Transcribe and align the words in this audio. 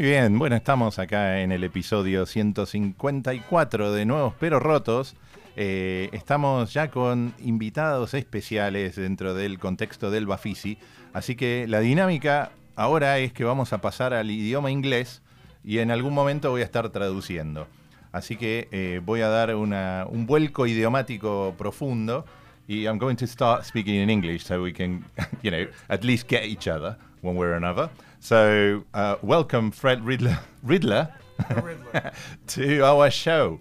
Muy 0.00 0.08
bien, 0.08 0.38
bueno, 0.38 0.56
estamos 0.56 0.98
acá 0.98 1.42
en 1.42 1.52
el 1.52 1.62
episodio 1.62 2.24
154 2.24 3.92
de 3.92 4.06
Nuevos 4.06 4.32
Pero 4.40 4.58
Rotos. 4.58 5.14
Eh, 5.56 6.08
estamos 6.12 6.72
ya 6.72 6.90
con 6.90 7.34
invitados 7.38 8.14
especiales 8.14 8.96
dentro 8.96 9.34
del 9.34 9.58
contexto 9.58 10.10
del 10.10 10.24
Bafisi. 10.24 10.78
Así 11.12 11.36
que 11.36 11.66
la 11.68 11.80
dinámica 11.80 12.50
ahora 12.76 13.18
es 13.18 13.34
que 13.34 13.44
vamos 13.44 13.74
a 13.74 13.82
pasar 13.82 14.14
al 14.14 14.30
idioma 14.30 14.70
inglés 14.70 15.20
y 15.62 15.80
en 15.80 15.90
algún 15.90 16.14
momento 16.14 16.48
voy 16.48 16.62
a 16.62 16.64
estar 16.64 16.88
traduciendo. 16.88 17.68
Así 18.10 18.36
que 18.36 18.68
eh, 18.72 19.02
voy 19.04 19.20
a 19.20 19.28
dar 19.28 19.54
un 19.54 20.24
vuelco 20.26 20.66
idiomático 20.66 21.54
profundo 21.58 22.24
y 22.66 22.84
I'm 22.84 22.96
going 22.96 23.16
to 23.16 23.26
start 23.26 23.64
speaking 23.64 23.96
in 23.96 24.08
English 24.08 24.44
so 24.44 24.62
we 24.62 24.72
can, 24.72 25.04
you 25.42 25.50
know, 25.50 25.66
at 25.90 26.04
least 26.04 26.26
get 26.26 26.46
each 26.46 26.68
other 26.68 26.96
one 27.20 27.36
way 27.36 27.48
or 27.48 27.54
another. 27.54 27.90
So, 28.22 28.84
uh, 28.92 29.16
welcome 29.22 29.70
Fred 29.70 30.04
Riddler, 30.04 30.38
Riddler 30.62 31.08
to 32.48 32.80
our 32.84 33.10
show. 33.10 33.60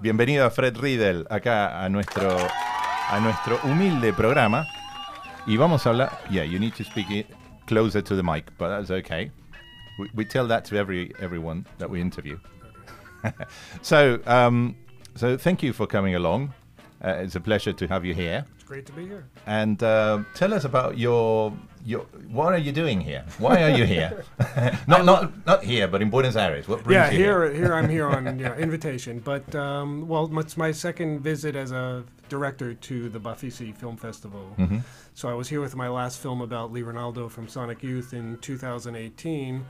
Bienvenido 0.00 0.46
a 0.46 0.50
Fred 0.50 0.78
Riedel 0.78 1.26
acá 1.30 1.84
a 1.84 1.90
nuestro 1.90 2.30
a 2.30 3.20
nuestro 3.20 3.58
humilde 3.58 4.14
programa 4.14 4.66
y 5.46 5.58
vamos 5.58 5.84
a 5.84 5.90
hablar. 5.90 6.18
Yeah, 6.30 6.42
you 6.42 6.58
need 6.58 6.74
to 6.76 6.84
speak 6.84 7.10
it 7.10 7.26
closer 7.66 8.00
to 8.00 8.16
the 8.16 8.22
mic, 8.22 8.46
but 8.56 8.70
that's 8.70 8.90
okay. 8.90 9.30
We, 9.98 10.10
we 10.14 10.24
tell 10.24 10.46
that 10.46 10.64
to 10.66 10.78
every 10.78 11.12
everyone 11.20 11.66
that 11.76 11.90
we 11.90 12.00
interview. 12.00 12.38
so, 13.82 14.20
um, 14.26 14.74
so 15.16 15.36
thank 15.36 15.62
you 15.62 15.74
for 15.74 15.86
coming 15.86 16.14
along. 16.14 16.54
Uh, 17.04 17.10
it's 17.10 17.36
a 17.36 17.40
pleasure 17.40 17.74
to 17.74 17.86
have 17.86 18.06
you 18.06 18.14
here. 18.14 18.46
It's 18.54 18.64
great 18.64 18.86
to 18.86 18.92
be 18.92 19.06
here. 19.06 19.28
And 19.46 19.82
uh, 19.82 20.22
tell 20.34 20.54
us 20.54 20.64
about 20.64 20.96
your 20.96 21.52
your. 21.88 22.02
What 22.38 22.52
are 22.52 22.58
you 22.66 22.72
doing 22.72 23.00
here? 23.00 23.24
Why 23.38 23.62
are 23.64 23.70
you 23.78 23.84
here? 23.84 24.24
not 24.86 25.04
not 25.04 25.46
not 25.46 25.64
here, 25.64 25.88
but 25.88 26.02
in 26.02 26.10
Buenos 26.10 26.36
Aires. 26.36 26.68
What 26.68 26.84
brings 26.84 26.94
Yeah, 26.94 27.10
you 27.10 27.18
here, 27.24 27.46
Yeah, 27.46 27.56
here 27.60 27.74
I'm 27.74 27.88
here 27.88 28.08
on 28.08 28.38
yeah, 28.44 28.54
invitation, 28.56 29.20
but 29.20 29.46
um, 29.54 30.06
well, 30.06 30.24
it's 30.38 30.56
my 30.56 30.70
second 30.72 31.20
visit 31.20 31.56
as 31.56 31.72
a 31.72 32.04
director 32.28 32.74
to 32.74 33.08
the 33.08 33.18
BAFICI 33.18 33.74
Film 33.76 33.96
Festival. 33.96 34.54
Mhm. 34.58 34.82
So 35.14 35.28
I 35.28 35.34
was 35.34 35.48
here 35.48 35.60
with 35.62 35.74
my 35.74 35.88
last 35.88 36.20
film 36.20 36.40
about 36.42 36.70
Lee 36.72 36.82
Ranaldo 36.82 37.28
from 37.30 37.48
Sonic 37.48 37.82
Youth 37.82 38.12
in 38.12 38.36
2018, 38.38 39.64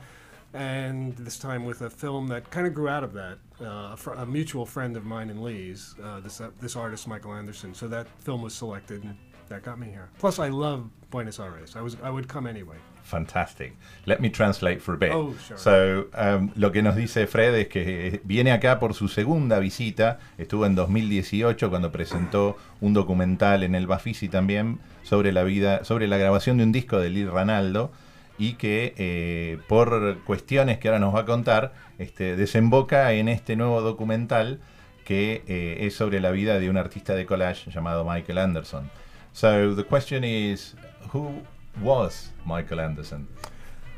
and 0.53 1.15
this 1.17 1.37
time 1.39 1.63
with 1.65 1.81
a 1.81 1.89
film 1.89 2.27
that 2.27 2.49
kind 2.51 2.67
of 2.67 2.73
grew 2.73 2.89
out 2.89 3.03
of 3.03 3.13
that. 3.13 3.37
Uh, 3.61 3.93
a, 3.93 3.97
fr- 3.97 4.13
a 4.13 4.25
mutual 4.25 4.65
friend 4.65 4.95
of 4.97 5.05
mine 5.05 5.29
and 5.29 5.41
Lee's, 5.41 5.95
uh, 6.03 6.19
this 6.19 6.39
uh, 6.41 6.49
this 6.61 6.75
artist 6.75 7.07
Michael 7.07 7.33
Anderson. 7.33 7.73
So 7.73 7.87
that 7.87 8.07
film 8.19 8.41
was 8.41 8.53
selected, 8.53 9.03
and 9.03 9.15
that 9.49 9.63
got 9.63 9.79
me 9.79 9.87
here. 9.87 10.09
Plus, 10.19 10.37
I 10.39 10.49
love 10.49 10.89
Buenos 11.11 11.39
Aires. 11.39 11.75
I 11.75 11.81
was 11.81 11.97
I 12.03 12.09
would 12.09 12.27
come 12.27 12.47
anyway. 12.47 12.77
Fantastic. 13.03 13.73
Let 14.05 14.19
me 14.19 14.29
translate 14.29 14.79
for 14.79 14.93
a 14.93 14.97
bit. 14.97 15.11
Oh, 15.11 15.33
sure. 15.47 15.57
So, 15.57 16.07
um, 16.13 16.51
lo 16.55 16.71
que 16.71 16.83
nos 16.83 16.95
dice 16.95 17.25
Fred 17.25 17.55
es 17.55 17.67
que 17.67 18.07
eh, 18.07 18.21
viene 18.23 18.51
acá 18.51 18.79
por 18.79 18.93
su 18.93 19.07
segunda 19.07 19.57
visita. 19.59 20.19
Estuvo 20.37 20.65
en 20.65 20.75
2018 20.75 21.69
cuando 21.69 21.91
presentó 21.91 22.57
un 22.81 22.93
documental 22.93 23.63
en 23.63 23.73
el 23.73 23.87
Bafisi 23.87 24.29
también 24.29 24.79
sobre 25.01 25.31
la 25.31 25.43
vida, 25.43 25.83
sobre 25.83 26.07
la 26.07 26.17
grabación 26.17 26.57
de 26.57 26.63
un 26.65 26.71
disco 26.71 26.99
de 26.99 27.09
Lee 27.09 27.25
Ranaldo 27.25 27.91
y 28.37 28.53
que 28.53 28.93
eh, 28.97 29.57
por 29.67 30.19
cuestiones 30.23 30.77
que 30.77 30.87
ahora 30.87 30.99
nos 30.99 31.13
va 31.13 31.21
a 31.21 31.25
contar, 31.25 31.73
este, 31.97 32.35
desemboca 32.35 33.11
en 33.13 33.27
este 33.27 33.55
nuevo 33.55 33.81
documental 33.81 34.59
que 35.03 35.43
eh, 35.47 35.87
es 35.87 35.95
sobre 35.95 36.19
la 36.19 36.29
vida 36.29 36.59
de 36.59 36.69
un 36.69 36.77
artista 36.77 37.15
de 37.15 37.25
collage 37.25 37.71
llamado 37.71 38.05
Michael 38.05 38.37
Anderson. 38.37 38.89
So 39.33 39.75
the 39.75 39.83
question 39.83 40.23
is, 40.23 40.75
who 41.09 41.41
was 41.81 42.29
Michael 42.45 42.79
Anderson? 42.79 43.27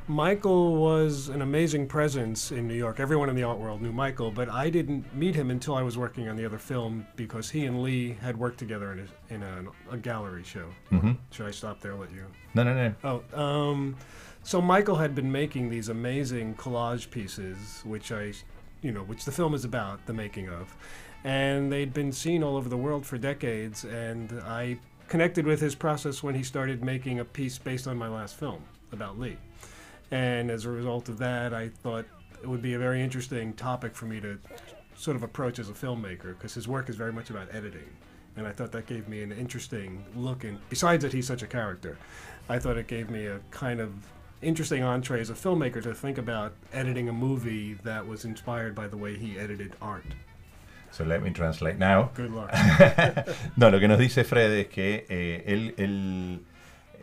Michael 0.07 0.75
was 0.75 1.29
an 1.29 1.41
amazing 1.41 1.87
presence 1.87 2.51
in 2.51 2.67
New 2.67 2.73
York. 2.73 2.99
Everyone 2.99 3.29
in 3.29 3.35
the 3.35 3.43
art 3.43 3.59
world 3.59 3.81
knew 3.81 3.91
Michael, 3.93 4.29
but 4.31 4.49
I 4.49 4.69
didn't 4.69 5.13
meet 5.15 5.35
him 5.35 5.51
until 5.51 5.75
I 5.75 5.83
was 5.83 5.97
working 5.97 6.27
on 6.27 6.35
the 6.35 6.45
other 6.45 6.57
film 6.57 7.05
because 7.15 7.49
he 7.49 7.65
and 7.65 7.81
Lee 7.81 8.17
had 8.21 8.35
worked 8.35 8.57
together 8.57 8.91
in 8.91 8.99
a, 8.99 9.33
in 9.35 9.43
a, 9.43 9.93
a 9.93 9.97
gallery 9.97 10.43
show. 10.43 10.65
Mhm. 10.91 11.17
Should 11.29 11.45
I 11.45 11.51
stop 11.51 11.79
there? 11.79 11.95
Let 11.95 12.11
you. 12.11 12.25
No, 12.55 12.63
no, 12.63 12.73
no. 12.73 12.93
Oh, 13.33 13.39
um, 13.41 13.95
so 14.43 14.59
Michael 14.59 14.95
had 14.95 15.15
been 15.15 15.31
making 15.31 15.69
these 15.69 15.87
amazing 15.89 16.55
collage 16.55 17.09
pieces, 17.09 17.81
which 17.85 18.11
I, 18.11 18.33
you 18.81 18.91
know, 18.91 19.03
which 19.03 19.23
the 19.23 19.31
film 19.31 19.53
is 19.53 19.63
about, 19.63 20.05
the 20.07 20.13
making 20.13 20.49
of, 20.49 20.75
and 21.23 21.71
they'd 21.71 21.93
been 21.93 22.11
seen 22.11 22.43
all 22.43 22.57
over 22.57 22.67
the 22.67 22.77
world 22.77 23.05
for 23.05 23.17
decades. 23.17 23.85
And 23.85 24.33
I 24.45 24.77
connected 25.11 25.45
with 25.45 25.59
his 25.59 25.75
process 25.75 26.23
when 26.23 26.33
he 26.33 26.41
started 26.41 26.85
making 26.85 27.19
a 27.19 27.25
piece 27.25 27.57
based 27.57 27.85
on 27.85 27.97
my 27.97 28.07
last 28.07 28.33
film 28.33 28.63
about 28.93 29.19
Lee. 29.19 29.35
And 30.09 30.49
as 30.49 30.63
a 30.63 30.69
result 30.69 31.09
of 31.09 31.17
that, 31.17 31.53
I 31.53 31.67
thought 31.67 32.05
it 32.41 32.47
would 32.47 32.61
be 32.61 32.75
a 32.75 32.79
very 32.79 33.03
interesting 33.03 33.51
topic 33.51 33.93
for 33.93 34.05
me 34.05 34.21
to 34.21 34.39
sort 34.95 35.17
of 35.17 35.23
approach 35.23 35.59
as 35.59 35.67
a 35.67 35.73
filmmaker 35.73 36.29
because 36.37 36.53
his 36.53 36.65
work 36.65 36.87
is 36.87 36.95
very 36.95 37.11
much 37.11 37.29
about 37.29 37.53
editing. 37.53 37.89
And 38.37 38.47
I 38.47 38.53
thought 38.53 38.71
that 38.71 38.85
gave 38.85 39.09
me 39.09 39.21
an 39.21 39.33
interesting 39.33 40.05
look 40.15 40.45
And 40.45 40.57
besides 40.69 41.03
that 41.03 41.11
he's 41.11 41.27
such 41.27 41.43
a 41.43 41.47
character, 41.47 41.97
I 42.47 42.57
thought 42.57 42.77
it 42.77 42.87
gave 42.87 43.09
me 43.09 43.25
a 43.25 43.41
kind 43.51 43.81
of 43.81 43.91
interesting 44.41 44.81
entree 44.81 45.19
as 45.19 45.29
a 45.29 45.33
filmmaker 45.33 45.83
to 45.83 45.93
think 45.93 46.19
about 46.19 46.53
editing 46.71 47.09
a 47.09 47.13
movie 47.13 47.73
that 47.83 48.07
was 48.07 48.23
inspired 48.23 48.73
by 48.73 48.87
the 48.87 48.95
way 48.95 49.17
he 49.17 49.37
edited 49.37 49.75
art. 49.81 50.05
So 50.91 51.05
let 51.05 51.19
me 51.21 51.31
translate 51.31 51.77
now. 51.77 52.11
Good 52.15 52.29
luck. 52.31 52.51
no, 53.55 53.69
lo 53.69 53.79
que 53.79 53.87
nos 53.87 53.97
dice 53.97 54.23
Fred 54.23 54.51
es 54.53 54.67
que 54.67 55.05
eh, 55.09 55.43
él, 55.47 55.73
él- 55.77 56.41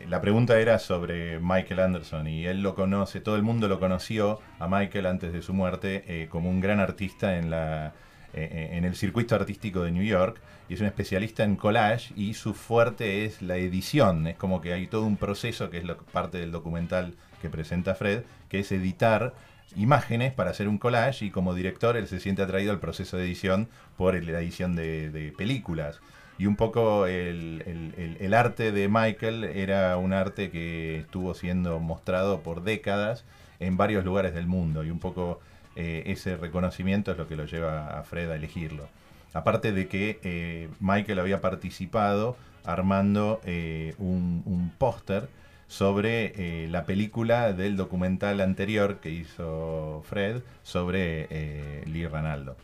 la 0.07 0.21
pregunta 0.21 0.59
era 0.59 0.79
sobre 0.79 1.39
Michael 1.39 1.79
Anderson 1.81 2.27
y 2.27 2.45
él 2.45 2.61
lo 2.61 2.73
conoce, 2.75 3.19
todo 3.19 3.35
el 3.35 3.43
mundo 3.43 3.67
lo 3.67 3.79
conoció 3.79 4.39
a 4.59 4.67
Michael 4.67 5.07
antes 5.07 5.33
de 5.33 5.41
su 5.41 5.53
muerte 5.53 6.03
eh, 6.07 6.27
como 6.29 6.49
un 6.49 6.61
gran 6.61 6.79
artista 6.79 7.37
en, 7.37 7.49
la, 7.49 7.87
eh, 8.33 8.47
eh, 8.51 8.69
en 8.77 8.85
el 8.85 8.95
circuito 8.95 9.35
artístico 9.35 9.81
de 9.83 9.91
New 9.91 10.03
York 10.03 10.39
y 10.69 10.75
es 10.75 10.79
un 10.81 10.85
especialista 10.87 11.43
en 11.43 11.55
collage 11.57 12.13
y 12.15 12.35
su 12.35 12.53
fuerte 12.53 13.25
es 13.25 13.41
la 13.41 13.57
edición, 13.57 14.27
es 14.27 14.37
como 14.37 14.61
que 14.61 14.71
hay 14.71 14.87
todo 14.87 15.03
un 15.03 15.17
proceso 15.17 15.69
que 15.69 15.79
es 15.79 15.83
lo- 15.83 15.97
parte 15.97 16.37
del 16.37 16.51
documental 16.51 17.15
que 17.41 17.49
presenta 17.49 17.93
Fred, 17.95 18.21
que 18.47 18.59
es 18.59 18.71
editar 18.71 19.33
imágenes 19.75 20.33
para 20.33 20.51
hacer 20.51 20.67
un 20.67 20.77
collage 20.77 21.25
y 21.25 21.31
como 21.31 21.53
director 21.53 21.97
él 21.97 22.07
se 22.07 22.19
siente 22.19 22.41
atraído 22.41 22.71
al 22.71 22.79
proceso 22.79 23.17
de 23.17 23.25
edición 23.25 23.67
por 23.97 24.21
la 24.23 24.39
edición 24.39 24.75
de, 24.75 25.33
películas. 25.37 25.99
Y 26.37 26.45
un 26.45 26.55
poco 26.55 27.05
el, 27.05 28.33
arte 28.33 28.71
de 28.71 28.87
Michael 28.87 29.43
era 29.43 29.97
un 29.97 30.13
arte 30.13 30.49
que 30.51 30.99
estuvo 30.99 31.33
siendo 31.33 31.79
mostrado 31.79 32.41
por 32.41 32.63
décadas 32.63 33.25
en 33.59 33.75
varios 33.75 34.05
lugares 34.05 34.33
del 34.33 34.47
mundo 34.47 34.85
y 34.85 34.89
un 34.89 34.99
poco 34.99 35.41
eh, 35.75 36.03
ese 36.05 36.37
reconocimiento 36.37 37.11
es 37.11 37.17
lo 37.17 37.27
que 37.27 37.35
lo 37.35 37.45
lleva 37.45 37.99
a 37.99 38.03
Fred 38.03 38.31
a 38.31 38.35
elegirlo. 38.35 38.87
Aparte 39.33 39.73
de 39.73 39.87
que 39.87 40.19
eh, 40.23 40.69
Michael 40.79 41.19
había 41.19 41.41
participado 41.41 42.37
armando 42.63 43.41
eh, 43.43 43.93
un 43.97 44.71
póster 44.77 45.27
sobre 45.69 46.33
eh, 46.35 46.67
la 46.67 46.85
película 46.85 47.53
del 47.53 47.77
documental 47.77 48.41
anterior 48.41 48.99
que 48.99 49.11
hizo 49.11 50.03
Fred 50.09 50.41
sobre 50.63 51.27
eh, 51.29 51.83
Lee 51.85 52.07
Ranaldo. 52.07 52.57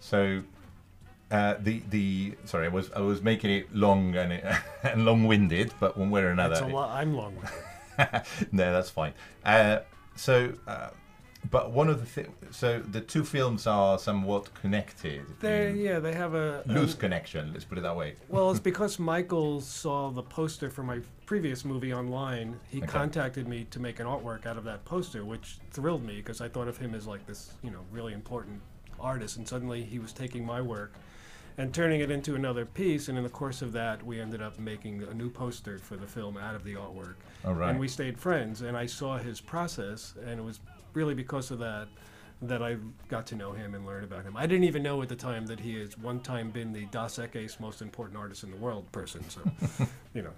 So, 0.00 0.42
uh, 1.30 1.54
the 1.62 1.82
the 1.90 2.36
sorry, 2.44 2.66
I 2.66 2.70
was 2.70 2.90
I 2.96 3.00
was 3.00 3.22
making 3.22 3.50
it 3.50 3.72
long 3.72 4.16
and, 4.16 4.32
and 4.82 5.04
long-winded, 5.04 5.72
but 5.78 5.96
one 5.96 6.10
way 6.10 6.22
or 6.22 6.30
another, 6.30 6.54
It's 6.54 6.62
a 6.62 6.66
lo- 6.66 6.88
I'm 6.90 7.14
long. 7.14 7.34
no, 8.52 8.72
that's 8.72 8.90
fine. 8.90 9.12
Uh, 9.44 9.80
so, 10.16 10.54
uh, 10.66 10.88
but 11.50 11.72
one 11.72 11.88
of 11.88 12.14
the 12.14 12.26
so 12.50 12.78
the 12.80 13.00
two 13.00 13.24
films 13.24 13.66
are 13.66 13.98
somewhat 13.98 14.52
connected. 14.54 15.22
They 15.40 15.72
yeah 15.72 15.98
they 15.98 16.12
have 16.14 16.34
a 16.34 16.62
loose 16.66 16.94
a- 16.94 16.96
connection. 16.96 17.52
Let's 17.52 17.64
put 17.64 17.78
it 17.78 17.82
that 17.82 17.96
way. 17.96 18.14
Well, 18.28 18.50
it's 18.50 18.60
because 18.72 18.98
Michael 18.98 19.60
saw 19.60 20.10
the 20.10 20.22
poster 20.22 20.70
for 20.70 20.82
my 20.82 21.00
previous 21.26 21.64
movie 21.64 21.92
online. 21.92 22.58
He 22.68 22.78
Okay. 22.78 22.86
contacted 22.86 23.48
me 23.48 23.64
to 23.70 23.80
make 23.80 24.00
an 24.00 24.06
artwork 24.06 24.46
out 24.46 24.56
of 24.56 24.64
that 24.64 24.84
poster, 24.84 25.24
which 25.24 25.58
thrilled 25.70 26.04
me 26.04 26.16
because 26.16 26.40
I 26.40 26.48
thought 26.48 26.68
of 26.68 26.76
him 26.76 26.94
as 26.94 27.06
like 27.06 27.26
this, 27.26 27.52
you 27.62 27.70
know, 27.70 27.80
really 27.90 28.12
important 28.12 28.60
artist. 29.00 29.36
And 29.36 29.48
suddenly 29.48 29.82
he 29.82 29.98
was 29.98 30.12
taking 30.12 30.44
my 30.46 30.60
work 30.60 30.92
and 31.58 31.74
turning 31.74 32.00
it 32.00 32.10
into 32.10 32.34
another 32.34 32.64
piece. 32.64 33.08
And 33.08 33.18
in 33.18 33.24
the 33.24 33.30
course 33.30 33.62
of 33.62 33.72
that, 33.72 34.04
we 34.04 34.20
ended 34.20 34.40
up 34.42 34.58
making 34.58 35.02
a 35.02 35.14
new 35.14 35.28
poster 35.30 35.78
for 35.78 35.96
the 35.96 36.06
film 36.06 36.36
out 36.36 36.54
of 36.54 36.64
the 36.64 36.74
artwork. 36.74 37.14
All 37.44 37.54
right. 37.54 37.70
And 37.70 37.80
we 37.80 37.88
stayed 37.88 38.18
friends. 38.18 38.62
And 38.62 38.76
I 38.76 38.86
saw 38.86 39.18
his 39.18 39.40
process, 39.40 40.14
and 40.24 40.38
it 40.38 40.42
was 40.42 40.60
really 40.94 41.14
because 41.14 41.50
of 41.50 41.58
that 41.60 41.88
that 42.42 42.60
I 42.60 42.76
got 43.08 43.24
to 43.28 43.36
know 43.36 43.52
him 43.52 43.74
and 43.74 43.86
learn 43.86 44.02
about 44.02 44.24
him. 44.24 44.36
I 44.36 44.46
didn't 44.48 44.64
even 44.64 44.82
know 44.82 45.00
at 45.02 45.08
the 45.08 45.14
time 45.16 45.46
that 45.46 45.60
he 45.60 45.78
has 45.80 45.96
one 45.96 46.18
time 46.20 46.50
been 46.50 46.72
the 46.72 46.86
Dos 46.86 47.18
Equis 47.18 47.60
most 47.60 47.80
important 47.82 48.18
artist 48.18 48.42
in 48.42 48.50
the 48.50 48.56
world 48.56 48.90
person. 48.90 49.22
So, 49.30 49.40
you 50.14 50.22
know, 50.22 50.32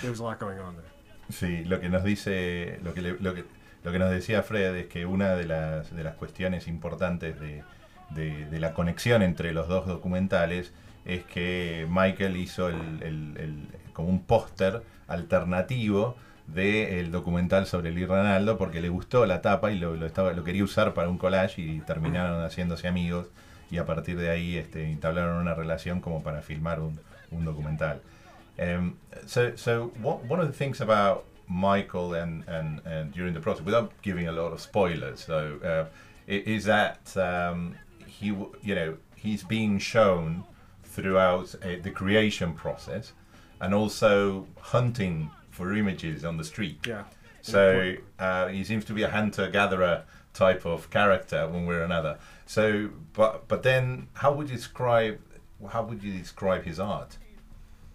there 0.00 0.10
was 0.10 0.20
a 0.20 0.24
lot 0.24 0.38
going 0.40 0.58
on 0.58 0.76
there. 0.76 0.90
Sí, 1.30 1.64
lo 1.66 1.78
que 1.80 1.88
nos 1.90 2.04
dice, 2.04 2.78
lo 2.82 2.94
que, 2.94 3.02
le- 3.02 3.18
lo 3.20 3.34
que, 3.34 3.44
lo 3.84 3.92
que 3.92 3.98
nos 3.98 4.10
decía 4.10 4.42
Fred 4.42 4.74
es 4.76 4.86
que 4.86 5.04
una 5.04 5.34
de 5.36 5.44
las, 5.44 5.94
de 5.94 6.02
las 6.04 6.14
cuestiones 6.14 6.66
importantes 6.68 7.38
de, 7.38 7.62
de- 8.10 8.46
de 8.46 8.58
la 8.60 8.72
conexión 8.72 9.20
entre 9.22 9.52
los 9.52 9.68
dos 9.68 9.86
documentales 9.86 10.72
es 11.04 11.22
que 11.24 11.86
Michael 11.90 12.36
hizo 12.38 12.68
el, 12.68 13.02
el- 13.02 13.36
el- 13.38 13.68
como 13.92 14.08
un 14.08 14.24
póster 14.24 14.82
alternativo 15.06 16.16
del 16.54 17.10
documental 17.10 17.66
sobre 17.66 17.90
Lee 17.92 18.06
Ranaldo 18.06 18.58
porque 18.58 18.80
le 18.80 18.88
gustó 18.88 19.24
la 19.26 19.40
tapa 19.40 19.72
y 19.72 19.78
lo, 19.78 19.96
lo 19.96 20.06
estaba, 20.06 20.32
lo 20.32 20.44
quería 20.44 20.64
usar 20.64 20.94
para 20.94 21.08
un 21.08 21.18
collage 21.18 21.62
y 21.62 21.80
terminaron 21.80 22.42
haciéndose 22.42 22.88
amigos 22.88 23.26
y 23.70 23.78
a 23.78 23.86
partir 23.86 24.18
de 24.18 24.30
ahí 24.30 24.56
este, 24.56 24.90
entablaron 24.90 25.38
una 25.38 25.54
relación 25.54 26.00
como 26.00 26.22
para 26.22 26.42
filmar 26.42 26.80
un, 26.80 27.00
un 27.30 27.44
documental. 27.44 28.02
Um, 28.58 28.96
so, 29.26 29.56
so 29.56 29.92
one 30.02 30.40
of 30.40 30.46
the 30.46 30.52
things 30.52 30.80
about 30.80 31.24
Michael 31.48 32.14
and, 32.14 32.44
and, 32.46 32.80
and 32.84 33.12
during 33.12 33.32
the 33.34 33.40
process, 33.40 33.64
without 33.64 33.90
giving 34.02 34.28
a 34.28 34.32
lot 34.32 34.52
of 34.52 34.60
spoilers, 34.60 35.20
so 35.20 35.58
uh, 35.64 35.84
is 36.26 36.64
that 36.64 37.16
um, 37.16 37.74
he, 38.06 38.26
you 38.62 38.74
know, 38.74 38.96
he's 39.16 39.42
being 39.42 39.78
shown 39.78 40.44
throughout 40.84 41.54
uh, 41.62 41.76
the 41.82 41.90
creation 41.90 42.52
process, 42.52 43.12
and 43.60 43.74
also 43.74 44.46
hunting 44.60 45.30
for 45.52 45.72
images 45.72 46.24
on 46.24 46.36
the 46.36 46.44
street. 46.44 46.84
Yeah. 46.86 47.04
So 47.42 47.94
uh, 48.18 48.48
he 48.48 48.64
seems 48.64 48.84
to 48.86 48.92
be 48.92 49.02
a 49.02 49.10
hunter-gatherer 49.10 50.04
type 50.34 50.64
of 50.64 50.90
character 50.90 51.48
one 51.48 51.66
way 51.66 51.76
or 51.76 51.84
another. 51.84 52.18
So, 52.46 52.90
but 53.12 53.46
but 53.48 53.62
then, 53.62 54.08
how 54.14 54.32
would 54.32 54.48
you 54.48 54.56
describe 54.56 55.20
how 55.70 55.84
would 55.84 56.02
you 56.02 56.18
describe 56.18 56.64
his 56.64 56.80
art 56.80 57.18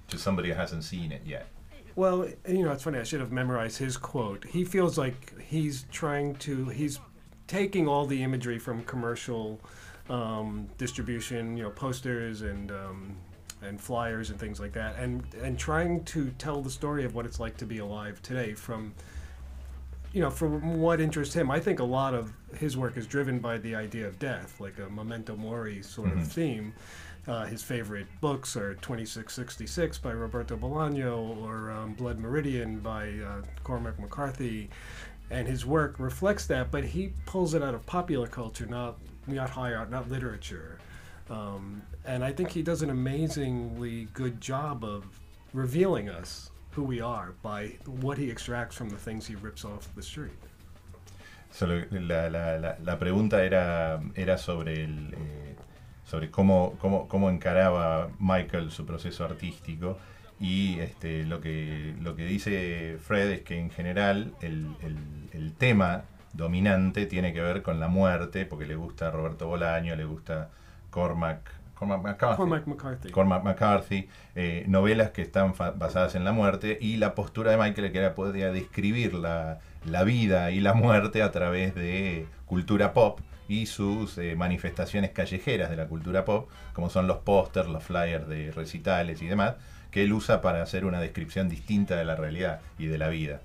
to 0.10 0.18
somebody 0.18 0.50
who 0.50 0.56
hasn't 0.56 0.84
seen 0.84 1.12
it 1.12 1.24
yet? 1.26 1.48
Well, 1.96 2.28
you 2.48 2.64
know, 2.64 2.72
it's 2.72 2.84
funny. 2.84 3.00
I 3.00 3.04
should 3.04 3.20
have 3.20 3.32
memorized 3.32 3.80
his 3.80 3.98
quote. 3.98 4.46
He 4.46 4.64
feels 4.64 4.98
like 4.98 5.40
he's 5.42 5.86
trying 5.92 6.36
to. 6.36 6.70
He's 6.70 7.00
taking 7.48 7.88
all 7.88 8.06
the 8.06 8.22
imagery 8.24 8.60
from 8.60 8.84
commercial 8.84 9.60
um, 10.10 10.68
distribution, 10.78 11.58
you 11.58 11.64
know, 11.64 11.70
posters 11.70 12.42
and 12.42 12.72
um, 12.72 13.18
and 13.62 13.80
flyers 13.80 14.30
and 14.30 14.40
things 14.40 14.60
like 14.60 14.74
that, 14.74 14.96
and 14.98 15.24
and 15.42 15.58
trying 15.58 16.04
to 16.06 16.30
tell 16.38 16.62
the 16.62 16.70
story 16.70 17.06
of 17.06 17.16
what 17.16 17.26
it's 17.26 17.40
like 17.40 17.58
to 17.58 17.66
be 17.66 17.80
alive 17.80 18.22
today 18.22 18.54
from. 18.54 18.94
You 20.14 20.22
know, 20.22 20.30
from 20.32 20.80
what 20.80 21.02
interests 21.02 21.36
him, 21.36 21.52
I 21.52 21.60
think 21.60 21.80
a 21.80 21.84
lot 21.84 22.16
of 22.16 22.32
his 22.56 22.78
work 22.78 22.98
is 22.98 23.06
driven 23.06 23.40
by 23.40 23.58
the 23.58 23.76
idea 23.76 24.08
of 24.08 24.18
death, 24.18 24.60
like 24.60 24.80
a 24.80 24.90
memento 24.90 25.36
mori 25.36 25.84
sort 25.84 26.12
of 26.14 26.26
theme. 26.26 26.74
Uh, 27.28 27.46
his 27.46 27.62
favorite 27.62 28.08
books 28.22 28.56
are 28.56 28.76
2666 28.76 29.98
by 29.98 30.12
Roberto 30.12 30.56
Bolaño 30.56 31.38
or 31.44 31.72
um, 31.72 31.94
Blood 31.94 32.20
Meridian 32.20 32.80
by 32.80 33.10
uh, 33.10 33.42
Cormac 33.66 34.00
McCarthy. 34.00 34.70
And 35.30 35.46
his 35.46 35.66
work 35.66 36.00
reflects 36.00 36.46
that, 36.46 36.72
but 36.72 36.86
he 36.86 37.12
pulls 37.26 37.54
it 37.54 37.62
out 37.62 37.74
of 37.74 37.86
popular 37.86 38.28
culture, 38.28 38.66
not, 38.66 38.98
not 39.28 39.50
high 39.50 39.74
art, 39.74 39.92
not 39.92 40.10
literature. 40.10 40.80
Um, 41.30 41.82
and 42.06 42.24
I 42.24 42.32
think 42.32 42.52
he 42.52 42.62
does 42.62 42.82
an 42.82 42.90
amazingly 42.90 44.08
good 44.14 44.40
job 44.40 44.84
of 44.84 45.04
revealing 45.54 46.10
us 46.10 46.52
who 46.72 46.84
we 46.84 47.02
are 47.02 47.34
by 47.42 47.78
what 47.86 48.18
he 48.18 48.30
extracts 48.30 48.76
from 48.76 48.90
the 48.90 48.98
things 48.98 49.28
he 49.28 49.36
rips 49.36 49.66
off 49.66 49.90
the 49.96 50.04
street. 50.04 50.40
Solo 51.52 51.84
la, 51.92 52.28
la, 52.28 52.58
la, 52.58 52.76
la 52.84 53.00
pregunta 53.00 53.44
era, 53.44 54.00
era 54.16 54.38
sobre 54.38 54.84
el, 54.84 55.14
eh, 55.14 55.56
sobre 56.06 56.30
cómo, 56.30 56.78
cómo, 56.80 57.08
cómo 57.08 57.30
encaraba 57.30 58.10
Michael 58.20 58.72
su 58.72 58.86
proceso 58.86 59.26
artístico 59.26 59.98
y 60.40 60.80
este, 60.80 61.26
lo, 61.26 61.42
que, 61.42 61.96
lo 62.02 62.16
que 62.16 62.26
dice 62.26 62.98
Fred 63.02 63.32
es 63.32 63.42
que 63.42 63.60
en 63.60 63.72
general 63.72 64.34
el, 64.42 64.68
el, 64.82 64.98
el 65.34 65.54
tema 65.54 66.04
dominante 66.34 67.08
tiene 67.08 67.34
que 67.34 67.42
ver 67.42 67.64
con 67.64 67.80
la 67.80 67.88
muerte, 67.88 68.46
porque 68.46 68.66
le 68.66 68.76
gusta 68.76 69.10
Roberto 69.10 69.48
Bolaño, 69.48 69.96
le 69.96 70.06
gusta 70.06 70.52
Cormac, 70.90 71.52
Cormac 71.78 72.02
McCarthy. 72.02 72.38
Cormac 72.38 72.68
McCarthy. 72.68 73.10
Cormac 73.10 73.44
McCarthy, 73.44 74.10
eh, 74.36 74.66
novelas 74.68 75.12
que 75.12 75.22
están 75.22 75.54
basadas 75.76 76.16
en 76.16 76.24
la 76.24 76.32
muerte 76.32 76.78
y 76.82 76.98
la 76.98 77.14
postura 77.14 77.52
de 77.52 77.58
Michael 77.58 77.92
que 77.92 78.00
era 78.00 78.16
podía 78.16 78.52
describir 78.52 79.14
la, 79.14 79.60
la 79.86 80.04
vida 80.04 80.52
y 80.52 80.60
la 80.60 80.74
muerte 80.74 81.22
a 81.22 81.32
través 81.32 81.76
de 81.76 82.28
cultura 82.46 82.94
pop 82.94 83.20
y 83.48 83.68
sus 83.68 84.18
eh, 84.18 84.36
manifestaciones 84.36 85.12
callejeras 85.12 85.70
de 85.70 85.78
la 85.78 85.88
cultura 85.88 86.26
pop, 86.26 86.50
como 86.74 86.90
son 86.90 87.08
los 87.08 87.18
pósters, 87.18 87.68
los 87.68 87.84
flyers 87.84 88.28
de 88.28 88.52
recitales 88.52 89.22
y 89.22 89.28
demás, 89.28 89.56
que 89.92 90.04
él 90.04 90.14
usa 90.14 90.42
para 90.42 90.62
hacer 90.62 90.84
una 90.84 91.00
descripción 91.00 91.48
distinta 91.48 91.96
de 91.96 92.06
la 92.06 92.16
realidad 92.16 92.60
y 92.78 92.88
de 92.88 92.98
la 92.98 93.08
vida. 93.10 93.42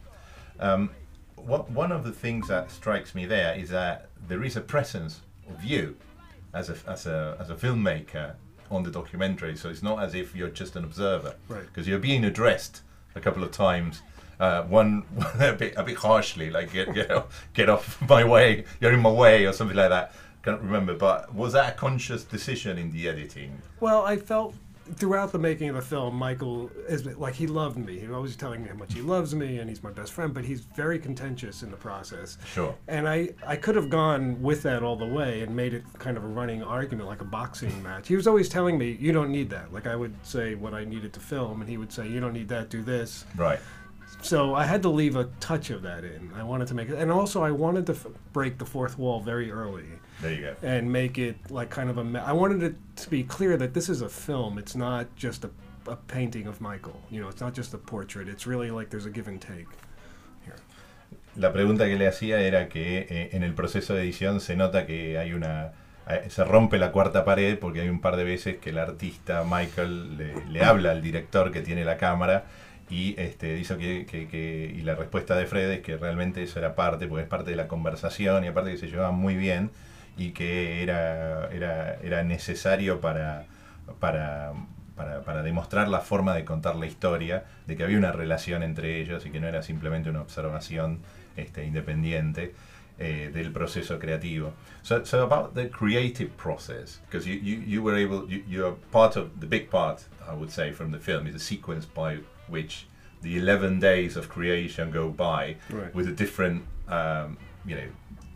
Um, 0.58 0.90
one 1.36 1.64
one 1.74 1.92
of 1.92 2.04
the 2.04 2.12
things 2.12 2.48
that 2.48 2.70
strikes 2.70 3.14
me 3.14 3.26
there 3.26 3.58
is 3.58 3.70
that 3.70 4.08
there 4.28 4.46
is 4.46 4.56
a 4.56 4.60
presence 4.60 5.22
of 5.48 5.62
you 5.64 5.96
as 6.54 6.70
a, 6.70 6.76
as 6.86 7.06
a, 7.06 7.36
as 7.40 7.50
a 7.50 7.54
filmmaker 7.54 8.34
on 8.70 8.82
the 8.82 8.90
documentary. 8.90 9.56
So 9.56 9.68
it's 9.68 9.82
not 9.82 10.02
as 10.02 10.14
if 10.14 10.34
you're 10.34 10.48
just 10.48 10.76
an 10.76 10.84
observer, 10.84 11.34
Right. 11.48 11.62
Because 11.66 11.86
you're 11.86 11.98
being 11.98 12.24
addressed 12.24 12.82
a 13.14 13.20
couple 13.20 13.42
of 13.44 13.50
times. 13.50 14.02
Uh, 14.40 14.62
one 14.64 15.04
a 15.38 15.52
bit 15.52 15.74
a 15.76 15.84
bit 15.84 15.96
harshly, 15.96 16.50
like 16.50 16.72
get 16.72 16.92
get 16.94 17.10
off, 17.16 17.46
get 17.54 17.68
off 17.68 18.00
my 18.08 18.24
way, 18.24 18.64
you're 18.80 18.92
in 18.92 19.00
my 19.00 19.10
way, 19.10 19.44
or 19.44 19.52
something 19.52 19.76
like 19.76 19.90
that. 19.90 20.12
Can't 20.42 20.60
remember, 20.60 20.94
but 20.94 21.32
was 21.32 21.52
that 21.52 21.74
a 21.74 21.76
conscious 21.76 22.24
decision 22.24 22.76
in 22.76 22.90
the 22.90 23.08
editing? 23.08 23.62
Well, 23.78 24.02
I 24.04 24.16
felt 24.16 24.54
throughout 24.96 25.32
the 25.32 25.38
making 25.38 25.68
of 25.68 25.76
the 25.76 25.82
film, 25.82 26.16
Michael 26.16 26.70
is 26.88 27.06
like 27.16 27.34
he 27.34 27.46
loved 27.46 27.78
me. 27.78 27.98
He 27.98 28.06
was 28.06 28.14
always 28.16 28.36
telling 28.36 28.62
me 28.62 28.68
how 28.68 28.74
much 28.74 28.92
he 28.92 29.00
loves 29.00 29.34
me 29.34 29.58
and 29.58 29.68
he's 29.68 29.82
my 29.82 29.90
best 29.90 30.12
friend, 30.12 30.34
but 30.34 30.44
he's 30.44 30.60
very 30.60 30.98
contentious 30.98 31.62
in 31.62 31.70
the 31.70 31.76
process. 31.76 32.38
Sure. 32.46 32.74
And 32.88 33.08
I, 33.08 33.30
I 33.46 33.56
could 33.56 33.76
have 33.76 33.90
gone 33.90 34.42
with 34.42 34.62
that 34.62 34.82
all 34.82 34.96
the 34.96 35.06
way 35.06 35.42
and 35.42 35.54
made 35.54 35.74
it 35.74 35.84
kind 35.98 36.16
of 36.16 36.24
a 36.24 36.28
running 36.28 36.62
argument, 36.62 37.08
like 37.08 37.20
a 37.20 37.26
boxing 37.26 37.82
match. 37.84 38.08
He 38.08 38.16
was 38.16 38.26
always 38.26 38.48
telling 38.48 38.78
me, 38.78 38.96
"You 39.00 39.12
don't 39.12 39.30
need 39.30 39.50
that." 39.50 39.72
Like 39.72 39.86
I 39.86 39.96
would 39.96 40.14
say 40.24 40.54
what 40.54 40.74
I 40.74 40.84
needed 40.84 41.12
to 41.14 41.20
film, 41.20 41.60
and 41.60 41.70
he 41.70 41.76
would 41.76 41.92
say, 41.92 42.08
"You 42.08 42.20
don't 42.20 42.32
need 42.32 42.48
that. 42.48 42.68
Do 42.70 42.82
this." 42.82 43.24
Right. 43.36 43.60
So 44.20 44.54
I 44.54 44.64
had 44.64 44.82
to 44.82 44.88
leave 44.88 45.16
a 45.16 45.24
touch 45.40 45.70
of 45.70 45.82
that 45.82 46.04
in. 46.04 46.30
I 46.36 46.42
wanted 46.42 46.68
to 46.68 46.74
make 46.74 46.88
it, 46.88 46.98
and 46.98 47.10
also 47.10 47.42
I 47.42 47.50
wanted 47.50 47.86
to 47.86 47.92
f- 47.92 48.06
break 48.32 48.58
the 48.58 48.66
fourth 48.66 48.98
wall 48.98 49.20
very 49.20 49.50
early 49.50 49.86
There 50.22 50.32
you 50.32 50.40
go. 50.40 50.54
and 50.62 50.90
make 50.92 51.18
it 51.18 51.36
like 51.50 51.68
kind 51.70 51.90
of 51.90 51.98
a. 51.98 52.04
Me- 52.04 52.20
I 52.20 52.32
wanted 52.32 52.62
it 52.62 52.74
to 53.04 53.10
be 53.10 53.24
clear 53.24 53.56
that 53.58 53.74
this 53.74 53.88
is 53.88 54.00
a 54.02 54.08
film. 54.08 54.56
It's 54.58 54.74
not 54.76 55.06
just 55.16 55.44
a, 55.44 55.50
a 55.90 55.96
painting 55.96 56.46
of 56.46 56.60
Michael. 56.60 56.98
You 57.10 57.20
know, 57.20 57.28
it's 57.28 57.40
not 57.42 57.54
just 57.54 57.74
a 57.74 57.78
portrait. 57.78 58.28
It's 58.28 58.46
really 58.46 58.70
like 58.70 58.88
there's 58.90 59.06
a 59.06 59.10
give 59.10 59.28
and 59.28 59.40
take. 59.40 59.66
La 61.34 61.50
pregunta 61.52 61.86
que 61.86 61.96
le 61.96 62.06
hacía 62.06 62.40
era 62.42 62.68
que 62.68 63.06
eh, 63.08 63.30
en 63.32 63.42
el 63.42 63.54
proceso 63.54 63.94
de 63.94 64.02
edición 64.02 64.40
se 64.40 64.54
nota 64.54 64.84
que 64.86 65.16
hay 65.16 65.32
una 65.32 65.72
eh, 66.06 66.26
se 66.28 66.44
rompe 66.44 66.76
la 66.78 66.92
cuarta 66.92 67.24
pared 67.24 67.58
porque 67.58 67.80
hay 67.80 67.88
un 67.88 68.02
par 68.02 68.16
de 68.16 68.24
veces 68.24 68.58
que 68.58 68.68
el 68.68 68.78
artista 68.78 69.42
Michael 69.48 70.18
le, 70.18 70.34
le 70.50 70.62
habla 70.62 70.90
al 70.90 71.00
director 71.00 71.50
que 71.50 71.62
tiene 71.62 71.86
la 71.86 71.96
cámara 71.96 72.44
y 72.90 73.14
este 73.18 73.54
dice 73.54 73.78
que, 73.78 74.04
que- 74.04 74.28
que- 74.28 74.74
y 74.76 74.82
la 74.82 74.94
respuesta 74.94 75.34
de 75.34 75.46
Fred 75.46 75.70
es 75.70 75.80
que 75.80 75.96
realmente 75.96 76.42
eso 76.42 76.58
era 76.58 76.74
parte 76.74 77.06
porque 77.06 77.22
es 77.22 77.28
parte 77.28 77.50
de 77.50 77.56
la 77.56 77.66
conversación 77.66 78.44
y 78.44 78.48
aparte 78.48 78.72
que 78.72 78.76
se 78.76 78.88
llevaban 78.88 79.14
muy 79.14 79.34
bien 79.36 79.70
y 80.16 80.30
que 80.30 80.82
era 80.82 81.48
era, 81.52 81.94
era 82.02 82.22
necesario 82.24 83.00
para 83.00 83.46
para, 83.98 84.52
para, 84.96 85.22
para 85.22 85.42
demostrar 85.42 85.88
la 85.88 86.00
forma 86.00 86.34
de 86.34 86.44
contar 86.44 86.76
la 86.76 86.86
historia, 86.86 87.44
de 87.66 87.76
que 87.76 87.82
había 87.84 87.98
una 87.98 88.12
relación 88.12 88.62
entre 88.62 89.00
ellos 89.00 89.26
y 89.26 89.30
que 89.30 89.40
no 89.40 89.48
era 89.48 89.62
simplemente 89.62 90.08
una 90.10 90.20
observación 90.20 91.00
este, 91.36 91.64
independiente 91.64 92.54
eh, 92.98 93.30
del 93.34 93.50
proceso 93.52 93.98
creativo. 93.98 94.52
So, 94.82 95.04
so 95.04 95.22
about 95.24 95.54
the 95.54 95.68
creative 95.68 96.30
process, 96.36 97.00
because 97.06 97.26
you, 97.26 97.34
you, 97.34 97.60
you 97.66 97.82
were 97.82 97.96
able, 97.96 98.28
you, 98.30 98.44
you're 98.48 98.76
part 98.92 99.16
of 99.16 99.40
the 99.40 99.46
big 99.46 99.68
part, 99.68 100.04
I 100.28 100.34
would 100.34 100.50
say, 100.50 100.72
from 100.72 100.92
the 100.92 100.98
film 101.00 101.26
is 101.26 101.32
the 101.34 101.40
sequence 101.40 101.84
by 101.84 102.18
which 102.48 102.86
the 103.22 103.36
11 103.38 103.80
days 103.80 104.16
of 104.16 104.28
creation 104.28 104.90
go 104.90 105.08
by 105.10 105.56
Right. 105.70 105.92
with 105.94 106.06
the 106.06 106.12
different, 106.12 106.62
um, 106.88 107.36
you 107.66 107.74
know, 107.76 107.88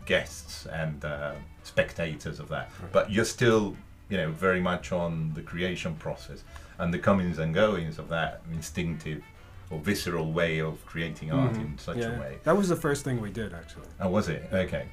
guests 0.06 0.66
and 0.66 1.04
uh, 1.04 1.32
spectators 1.66 2.38
of 2.38 2.48
that. 2.48 2.70
But 2.92 3.10
you're 3.10 3.24
still, 3.24 3.76
you 4.08 4.16
know, 4.16 4.30
very 4.30 4.60
much 4.60 4.92
on 4.92 5.32
the 5.34 5.42
creation 5.42 5.94
process 5.96 6.44
and 6.78 6.92
the 6.92 6.98
comings 6.98 7.38
and 7.38 7.54
goings 7.54 7.98
of 7.98 8.08
that 8.10 8.42
instinctive 8.52 9.22
or 9.70 9.80
visceral 9.80 10.32
way 10.32 10.60
of 10.60 10.84
creating 10.86 11.32
art 11.32 11.52
mm-hmm. 11.52 11.62
in 11.62 11.78
such 11.78 11.98
yeah, 11.98 12.16
a 12.16 12.20
way. 12.20 12.38
that 12.44 12.56
was 12.56 12.68
the 12.68 12.76
first 12.76 13.04
thing 13.04 13.20
we 13.20 13.30
did 13.30 13.52
actually. 13.52 13.88
Oh, 14.00 14.08
was 14.08 14.28
it? 14.28 14.48
Okay. 14.52 14.86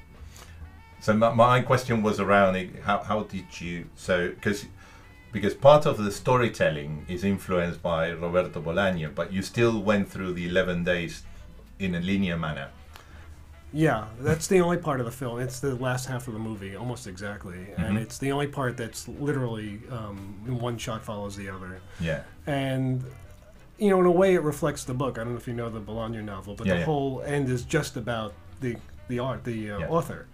So 1.00 1.12
my, 1.14 1.32
my 1.32 1.60
question 1.60 2.02
was 2.02 2.18
around 2.18 2.56
it, 2.56 2.70
how, 2.82 2.98
how 3.02 3.22
did 3.22 3.60
you 3.60 3.86
so 3.94 4.30
because 4.30 4.66
because 5.30 5.54
part 5.54 5.86
of 5.86 5.98
the 5.98 6.10
storytelling 6.10 7.04
is 7.08 7.24
influenced 7.24 7.82
by 7.82 8.10
Roberto 8.10 8.60
Bolaño, 8.60 9.14
but 9.14 9.32
you 9.32 9.42
still 9.42 9.80
went 9.80 10.08
through 10.08 10.32
the 10.32 10.46
eleven 10.48 10.82
days 10.82 11.22
in 11.78 11.94
a 11.94 12.00
linear 12.00 12.36
manner. 12.36 12.70
Yeah, 13.76 14.06
that's 14.20 14.46
the 14.46 14.60
only 14.60 14.76
part 14.76 15.00
of 15.00 15.06
the 15.06 15.10
film. 15.12 15.40
It's 15.40 15.58
the 15.58 15.74
last 15.74 16.06
half 16.06 16.28
of 16.28 16.32
the 16.34 16.38
movie, 16.38 16.76
almost 16.76 17.08
exactly, 17.08 17.58
and 17.76 17.98
Mhm. 17.98 18.02
it's 18.02 18.18
the 18.18 18.30
only 18.30 18.46
part 18.46 18.76
that's 18.76 19.08
literally 19.08 19.80
um, 19.90 20.16
one 20.60 20.78
shot 20.78 21.02
follows 21.04 21.34
the 21.36 21.48
other. 21.48 21.80
Yeah. 22.00 22.22
and 22.46 23.02
you 23.78 23.90
know 23.90 23.98
in 23.98 24.06
a 24.06 24.10
way 24.10 24.34
it 24.34 24.42
reflects 24.42 24.84
the 24.84 24.94
book 24.94 25.18
i 25.18 25.24
don't 25.24 25.32
know 25.32 25.36
if 25.38 25.48
you 25.48 25.54
know 25.54 25.68
the 25.68 25.80
Bolaño 25.80 26.22
novel 26.22 26.54
but 26.54 26.64
Yeah, 26.66 26.74
the 26.74 26.78
yeah. 26.80 26.84
whole 26.84 27.22
end 27.22 27.48
is 27.48 27.62
just 27.64 27.96
about 27.96 28.32
the 28.60 28.76
the 29.08 29.18
art 29.18 29.42
the 29.42 29.72
uh, 29.72 29.78
Yeah. 29.80 29.88
author 29.88 30.26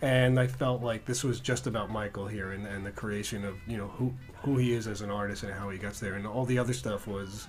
and 0.00 0.40
i 0.40 0.46
felt 0.46 0.80
like 0.82 1.04
this 1.04 1.22
was 1.22 1.38
just 1.40 1.66
about 1.66 1.90
michael 1.90 2.26
here 2.26 2.52
and, 2.52 2.66
and 2.66 2.86
the 2.86 2.90
creation 2.92 3.44
of 3.44 3.56
you 3.66 3.76
know 3.76 3.88
who 3.98 4.14
who 4.44 4.56
he 4.56 4.72
is 4.72 4.86
as 4.86 5.02
an 5.02 5.10
artist 5.10 5.42
and 5.42 5.52
how 5.52 5.68
he 5.68 5.76
gets 5.76 6.00
there 6.00 6.14
and 6.14 6.26
all 6.26 6.46
the 6.46 6.58
other 6.58 6.72
stuff 6.72 7.06
was 7.06 7.48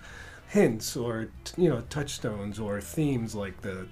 hints 0.49 0.97
or 0.97 1.29
t- 1.45 1.61
you 1.61 1.69
know 1.69 1.81
touchstones 1.89 2.59
or 2.59 2.81
themes 2.81 3.33
like 3.33 3.61
the 3.61 3.87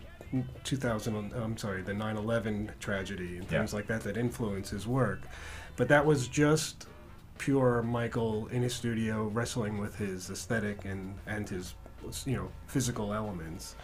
2000 0.63 1.33
i'm 1.33 1.57
sorry 1.57 1.81
the 1.81 1.93
9-11 1.93 2.69
tragedy 2.79 3.37
and 3.37 3.43
Yeah. 3.51 3.59
things 3.59 3.73
like 3.73 3.87
that 3.87 4.01
that 4.03 4.17
influence 4.17 4.69
his 4.71 4.85
work. 4.87 5.21
But 5.77 5.87
that 5.89 6.05
was 6.05 6.27
just 6.29 6.87
pure 7.37 7.83
Michael 7.83 8.47
in 8.47 8.61
his 8.61 8.73
studio 8.73 9.25
wrestling 9.27 9.77
with 9.77 9.95
his 9.97 10.29
aesthetic 10.29 10.85
and 10.85 11.15
and 11.27 11.47
his 11.49 11.75
you 12.25 12.35
know 12.37 12.49
physical 12.67 13.13
elements 13.13 13.75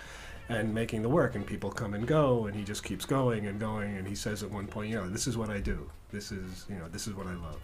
and 0.50 0.74
making 0.74 1.01
the 1.01 1.10
work 1.10 1.36
and 1.36 1.46
people 1.46 1.70
come 1.72 1.93
and 1.93 2.08
go 2.08 2.46
and 2.48 2.55
he 2.55 2.63
just 2.63 2.84
keeps 2.84 3.05
going 3.05 3.48
and 3.48 3.60
going 3.60 3.98
and 3.98 4.08
he 4.08 4.15
says 4.15 4.41
at 4.43 4.50
one 4.51 4.67
point 4.67 4.89
you 4.89 4.96
know 4.96 5.10
this 5.10 5.27
is 5.27 5.36
what 5.38 5.50
I 5.50 5.60
do. 5.60 5.89
This 6.12 6.31
is 6.31 6.65
you 6.70 6.75
know 6.79 6.88
this 6.91 7.08
is 7.08 7.13
what 7.13 7.27
I 7.27 7.34
love. 7.36 7.62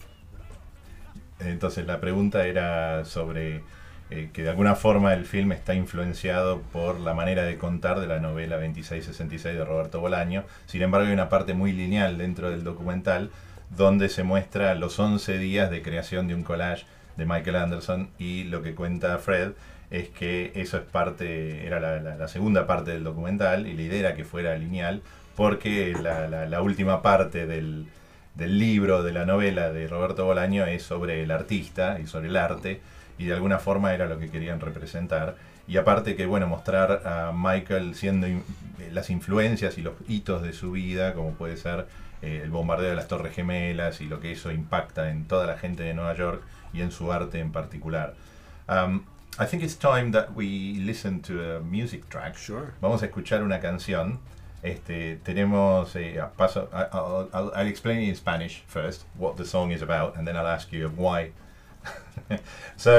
Entonces 1.39 1.85
la 1.87 1.99
pregunta 1.99 2.45
era 2.45 3.03
sobre 3.05 3.61
eh, 4.09 4.29
que 4.31 4.43
de 4.43 4.49
alguna 4.49 4.75
forma 4.75 5.13
el 5.13 5.25
film 5.25 5.51
está 5.51 5.73
influenciado 5.73 6.61
por 6.71 6.99
la 6.99 7.13
manera 7.13 7.43
de 7.43 7.57
contar 7.57 7.99
de 7.99 8.07
la 8.07 8.19
novela 8.19 8.55
2666 8.55 9.55
de 9.55 9.65
Roberto 9.65 9.99
Bolaño. 9.99 10.45
Sin 10.65 10.81
embargo, 10.81 11.07
hay 11.07 11.13
una 11.13 11.27
parte 11.27 11.53
muy 11.53 11.73
lineal 11.73 12.17
dentro 12.17 12.49
del 12.49 12.63
documental 12.63 13.31
donde 13.69 14.07
se 14.07 14.23
muestra 14.23 14.75
los 14.75 14.97
11 14.97 15.37
días 15.39 15.69
de 15.69 15.81
creación 15.81 16.27
de 16.27 16.35
un 16.35 16.43
collage 16.43 16.85
de 17.17 17.25
Michael 17.25 17.57
Anderson 17.57 18.09
y 18.17 18.45
lo 18.45 18.61
que 18.61 18.75
cuenta 18.75 19.17
Fred 19.17 19.51
es 19.91 20.09
que 20.09 20.51
eso 20.55 20.77
es 20.77 20.83
parte, 20.83 21.65
era 21.65 21.79
la, 21.79 22.27
segunda 22.27 22.67
parte 22.67 22.91
del 22.91 23.03
documental 23.03 23.67
y 23.67 23.73
la 23.73 23.81
idea 23.81 23.99
era 23.99 24.15
que 24.15 24.23
fuera 24.23 24.55
lineal 24.55 25.01
porque 25.35 25.93
la, 25.93 26.61
última 26.61 27.01
parte 27.01 27.45
del 27.45 27.87
libro, 28.37 29.03
de 29.03 29.11
la 29.11 29.25
novela 29.25 29.71
de 29.71 29.87
Roberto 29.87 30.25
Bolaño 30.25 30.65
es 30.65 30.83
sobre 30.83 31.23
el 31.23 31.31
artista 31.31 31.99
y 31.99 32.07
sobre 32.07 32.29
el 32.29 32.37
arte 32.37 32.81
y 33.17 33.25
de 33.25 33.33
alguna 33.33 33.59
forma 33.59 33.93
era 33.93 34.05
lo 34.05 34.19
que 34.19 34.29
querían 34.29 34.59
representar. 34.59 35.35
Y 35.67 35.77
aparte 35.77 36.15
que, 36.15 36.25
bueno, 36.25 36.47
mostrar 36.47 37.01
a 37.05 37.31
Michael 37.35 37.93
siendo 37.95 38.27
in- 38.27 38.43
eh, 38.79 38.89
las 38.91 39.09
influencias 39.09 39.77
y 39.77 39.81
los 39.81 39.93
hitos 40.07 40.41
de 40.41 40.53
su 40.53 40.71
vida, 40.71 41.13
como 41.13 41.31
puede 41.33 41.57
ser 41.57 41.87
eh, 42.21 42.41
el 42.43 42.49
bombardeo 42.51 42.89
de 42.89 42.95
las 42.95 43.07
Torres 43.07 43.35
Gemelas 43.35 43.99
y 44.01 44.05
lo 44.07 44.19
que 44.19 44.31
eso 44.31 44.51
impacta 44.51 45.11
en 45.11 45.25
toda 45.25 45.45
la 45.45 45.57
gente 45.57 45.83
de 45.83 45.93
Nueva 45.93 46.15
York 46.15 46.41
y 46.73 46.81
en 46.81 46.91
su 46.91 47.11
arte 47.11 47.39
en 47.39 47.51
particular. 47.51 48.13
Um, 48.69 49.03
I 49.39 49.45
think 49.45 49.61
it's 49.61 49.77
time 49.77 50.11
that 50.13 50.29
we 50.35 50.79
listen 50.79 51.21
to 51.23 51.57
a 51.57 51.59
music 51.59 52.07
track. 52.09 52.35
Sure. 52.37 52.67
Vamos 52.81 53.03
a 53.03 53.05
escuchar 53.07 53.43
una 53.43 53.59
canción. 53.59 54.19
Este, 54.63 55.17
tenemos, 55.23 55.95
eh, 55.95 56.19
paso, 56.35 56.69
I- 56.73 56.87
I'll, 56.95 57.29
I'll, 57.33 57.51
I'll 57.55 57.67
explain 57.67 57.99
in 57.99 58.15
Spanish 58.15 58.63
first 58.67 59.03
what 59.17 59.35
the 59.35 59.45
song 59.45 59.71
is 59.71 59.81
about, 59.83 60.17
and 60.17 60.25
then 60.25 60.35
I'll 60.35 60.47
ask 60.47 60.71
you 60.73 60.89
why. 60.95 61.31
so, 62.75 62.91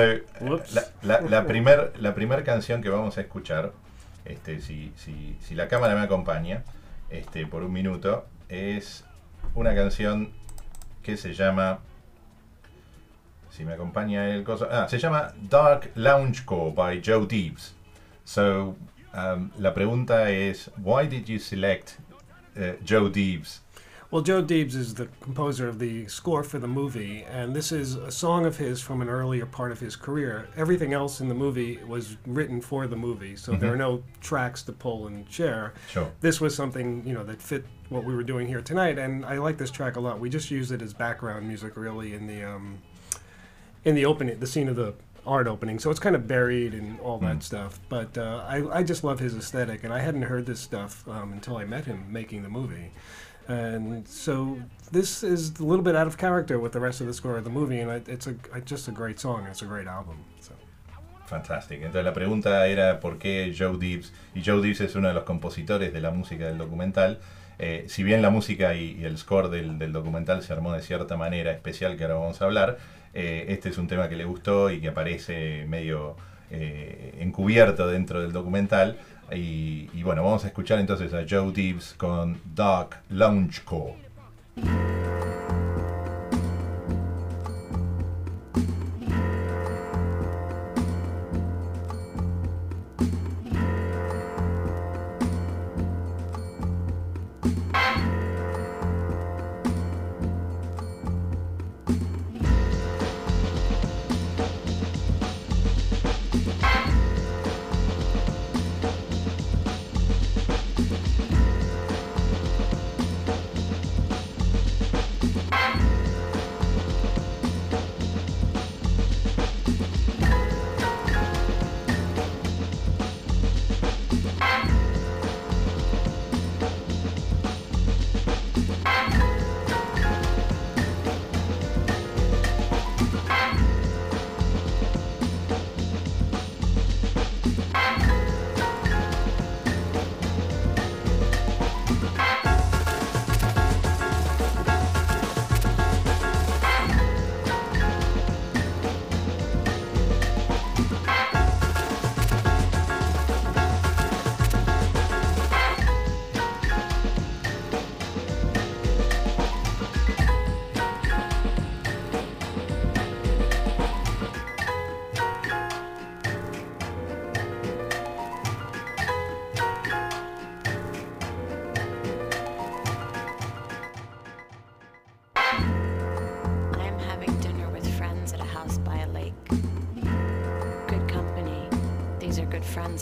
la, 0.73 0.83
la, 1.03 1.21
la 1.21 1.47
primer, 1.47 1.93
la 1.99 2.15
primer 2.15 2.45
canción 2.45 2.83
que 2.83 2.89
vamos 2.89 3.19
a 3.19 3.21
escuchar, 3.21 3.73
este, 4.25 4.61
si, 4.61 4.93
si, 4.97 5.37
si 5.41 5.55
la 5.55 5.69
cámara 5.69 5.95
me 5.95 6.01
acompaña, 6.01 6.65
este, 7.11 7.47
por 7.47 7.63
un 7.63 7.73
minuto, 7.73 8.27
es 8.49 9.05
una 9.55 9.75
canción 9.75 10.33
que 11.03 11.17
se 11.17 11.35
llama 11.35 11.81
si 13.51 13.65
me 13.65 13.73
acompaña 13.73 14.29
el 14.29 14.45
coso. 14.45 14.69
Ah, 14.71 14.87
se 14.89 14.99
llama 14.99 15.33
Dark 15.49 15.91
Loungecore 15.97 16.73
by 16.73 17.03
Joe 17.05 17.27
Deeves. 17.27 17.75
So, 18.25 18.77
um, 19.13 19.51
la 19.59 19.75
pregunta 19.75 20.31
es, 20.31 20.71
why 20.77 21.09
did 21.09 21.27
you 21.27 21.41
select 21.41 21.99
uh, 22.57 22.77
Joe 22.85 23.11
Deeves? 23.11 23.63
Well, 24.11 24.23
Joe 24.23 24.43
Diebes 24.43 24.75
is 24.75 24.95
the 24.95 25.07
composer 25.21 25.69
of 25.69 25.79
the 25.79 26.07
score 26.07 26.43
for 26.43 26.59
the 26.59 26.67
movie, 26.67 27.25
and 27.25 27.55
this 27.55 27.71
is 27.73 27.95
a 27.97 28.11
song 28.11 28.47
of 28.47 28.57
his 28.57 28.81
from 28.81 29.03
an 29.03 29.09
earlier 29.11 29.45
part 29.45 29.71
of 29.71 29.81
his 29.81 29.97
career. 29.97 30.49
Everything 30.57 30.95
else 30.95 31.21
in 31.21 31.29
the 31.29 31.35
movie 31.35 31.79
was 31.87 32.17
written 32.27 32.63
for 32.63 32.87
the 32.87 32.97
movie, 32.97 33.37
so 33.37 33.53
there 33.53 33.69
Mhm. 33.71 33.75
are 33.75 33.77
no 33.77 34.03
tracks 34.23 34.63
to 34.63 34.73
pull 34.73 35.07
and 35.09 35.31
share. 35.31 35.75
Sure. 35.91 36.11
This 36.23 36.41
was 36.41 36.55
something 36.55 37.03
you 37.07 37.13
know 37.13 37.23
that 37.25 37.43
fit 37.43 37.67
what 37.91 38.05
we 38.05 38.15
were 38.15 38.23
doing 38.23 38.49
here 38.49 38.63
tonight, 38.63 38.99
and 38.99 39.27
I 39.27 39.37
like 39.37 39.59
this 39.59 39.71
track 39.71 39.97
a 39.97 40.01
lot. 40.01 40.19
We 40.19 40.31
just 40.31 40.51
use 40.51 40.71
it 40.73 40.81
as 40.81 40.95
background 40.95 41.47
music, 41.47 41.77
really, 41.77 42.15
in 42.15 42.27
the 42.29 42.43
um, 42.45 42.79
in 43.85 43.95
the 43.95 44.07
opening, 44.07 44.39
the 44.41 44.47
scene 44.47 44.69
of 44.71 44.77
the 44.77 44.95
art 45.27 45.47
opening. 45.47 45.79
So 45.79 45.91
it's 45.91 46.01
kind 46.01 46.17
of 46.17 46.27
buried 46.27 46.73
and 46.73 46.99
all 47.01 47.19
that 47.19 47.41
Mm. 47.41 47.43
stuff. 47.43 47.79
But 47.91 48.17
uh, 48.17 48.43
I, 48.49 48.79
I 48.79 48.83
just 48.83 49.05
love 49.05 49.19
his 49.19 49.37
aesthetic, 49.37 49.85
and 49.85 49.93
I 49.93 49.99
hadn't 49.99 50.23
heard 50.23 50.47
this 50.47 50.61
stuff 50.61 51.07
um, 51.07 51.31
until 51.35 51.59
I 51.59 51.67
met 51.67 51.85
him 51.85 52.07
making 52.11 52.43
the 52.43 52.49
movie. 52.49 52.93
And 53.49 54.07
so 54.07 54.59
this 54.93 55.23
is 55.23 55.59
a 55.59 55.65
little 55.65 55.83
bit 55.83 55.97
out 55.97 56.07
of 56.07 56.17
character 56.19 56.59
with 56.59 56.73
the 56.73 56.81
rest 56.81 57.01
of 57.01 57.07
the 57.07 57.15
score 57.15 57.39
of 57.39 57.45
the 57.45 57.51
movie, 57.51 57.81
and 57.81 58.07
it's 58.07 58.27
a 58.27 58.35
just 58.65 58.89
a 58.89 58.93
great 58.93 59.19
song. 59.19 59.47
It's 59.51 59.63
a 59.63 59.67
great 59.67 59.87
album. 59.87 60.17
So. 60.41 60.53
Fantástico. 61.27 61.85
Entonces 61.85 62.05
la 62.05 62.13
pregunta 62.13 62.67
era 62.67 63.01
por 63.01 63.19
qué 63.19 63.55
Joe 63.57 63.79
Deeves. 63.79 64.13
Y 64.35 64.43
Joe 64.45 64.61
Deeves 64.61 64.81
es 64.81 64.95
uno 64.95 65.09
de 65.09 65.15
los 65.15 65.25
compositores 65.25 65.93
de 65.93 66.01
la 66.01 66.11
música 66.11 66.47
del 66.47 66.59
documental. 66.59 67.19
Eh, 67.59 67.87
si 67.89 68.03
bien 68.03 68.23
la 68.23 68.31
música 68.31 68.75
y, 68.75 68.99
y 69.01 69.05
el 69.05 69.19
score 69.19 69.49
del, 69.51 69.79
del 69.79 69.93
documental 69.93 70.43
se 70.43 70.53
armó 70.53 70.73
de 70.73 70.81
cierta 70.83 71.17
manera 71.17 71.51
especial 71.51 71.97
que 71.97 72.05
ahora 72.05 72.15
vamos 72.15 72.41
a 72.41 72.45
hablar, 72.45 72.79
eh, 73.15 73.47
este 73.49 73.71
es 73.71 73.79
un 73.79 73.89
tema 73.89 74.09
que 74.09 74.17
le 74.17 74.25
gustó 74.25 74.71
y 74.71 74.81
que 74.81 74.89
aparece 74.89 75.65
medio 75.67 76.17
eh, 76.51 77.17
encubierto 77.21 77.87
dentro 77.87 78.21
del 78.21 78.33
documental. 78.33 78.97
Y, 79.33 80.03
bueno, 80.03 80.23
vamos 80.25 80.45
a 80.45 80.49
escuchar 80.49 80.79
entonces 80.79 81.13
a 81.13 81.25
Joe 81.29 81.53
Deeves 81.53 81.95
con 81.97 82.41
Dark 82.55 83.01
Loungecore. 83.11 84.09
I'm 84.61 84.88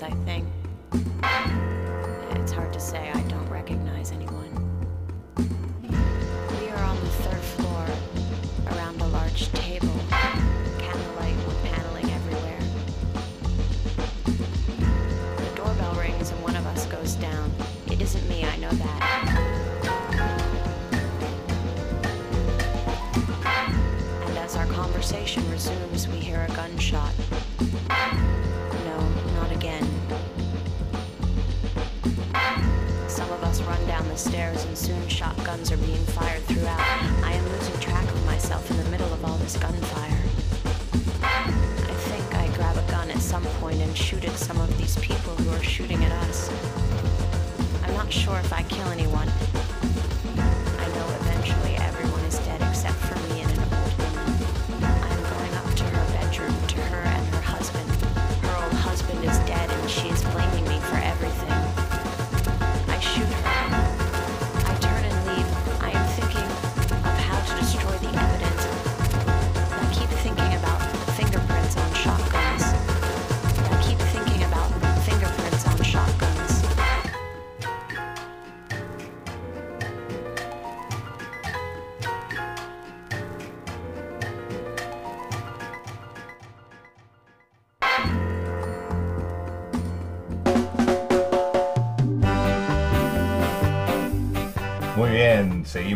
I 0.02 0.10
think. 0.26 0.46
It's 2.32 2.52
hard 2.52 2.72
to 2.72 2.80
say 2.80 3.10
I 3.10 3.20
don't 3.22 3.48
recognize 3.48 4.12
anyone. 4.12 4.55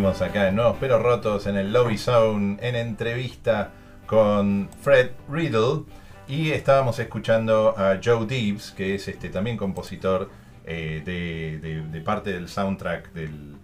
Seguimos 0.00 0.22
acá 0.22 0.48
en 0.48 0.56
Nuevos 0.56 0.78
Pero 0.80 0.98
Rotos 0.98 1.46
en 1.46 1.58
el 1.58 1.74
Lobby 1.74 1.98
Zone 1.98 2.56
en 2.62 2.74
entrevista 2.74 3.70
con 4.06 4.70
Fred 4.80 5.10
Riddle 5.28 5.84
y 6.26 6.52
estábamos 6.52 6.98
escuchando 6.98 7.74
a 7.76 8.00
Joe 8.02 8.24
Deeves, 8.24 8.70
que 8.70 8.94
es 8.94 9.08
este 9.08 9.28
también 9.28 9.58
compositor 9.58 10.30
eh, 10.64 11.02
de, 11.04 12.00
parte 12.00 12.32
del 12.32 12.48
soundtrack 12.48 13.12
del, 13.12 13.56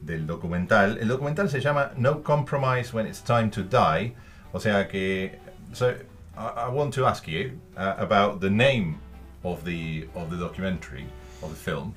del 0.00 0.26
documental. 0.26 0.98
El 1.00 1.06
documental 1.06 1.48
se 1.48 1.60
llama 1.60 1.92
No 1.96 2.24
Compromise 2.24 2.92
When 2.92 3.06
It's 3.06 3.22
Time 3.22 3.50
to 3.50 3.62
Die, 3.62 4.16
o 4.52 4.58
sea 4.58 4.88
que 4.88 5.38
so, 5.72 5.92
I, 6.36 6.66
I 6.66 6.70
want 6.72 6.92
to 6.94 7.06
ask 7.06 7.28
you 7.28 7.52
uh, 7.76 7.94
about 7.98 8.40
the 8.40 8.50
name 8.50 8.96
of 9.44 9.62
the 9.64 10.08
of 10.16 10.28
the 10.28 10.36
documentary 10.36 11.06
of 11.40 11.50
the 11.50 11.56
film. 11.56 11.94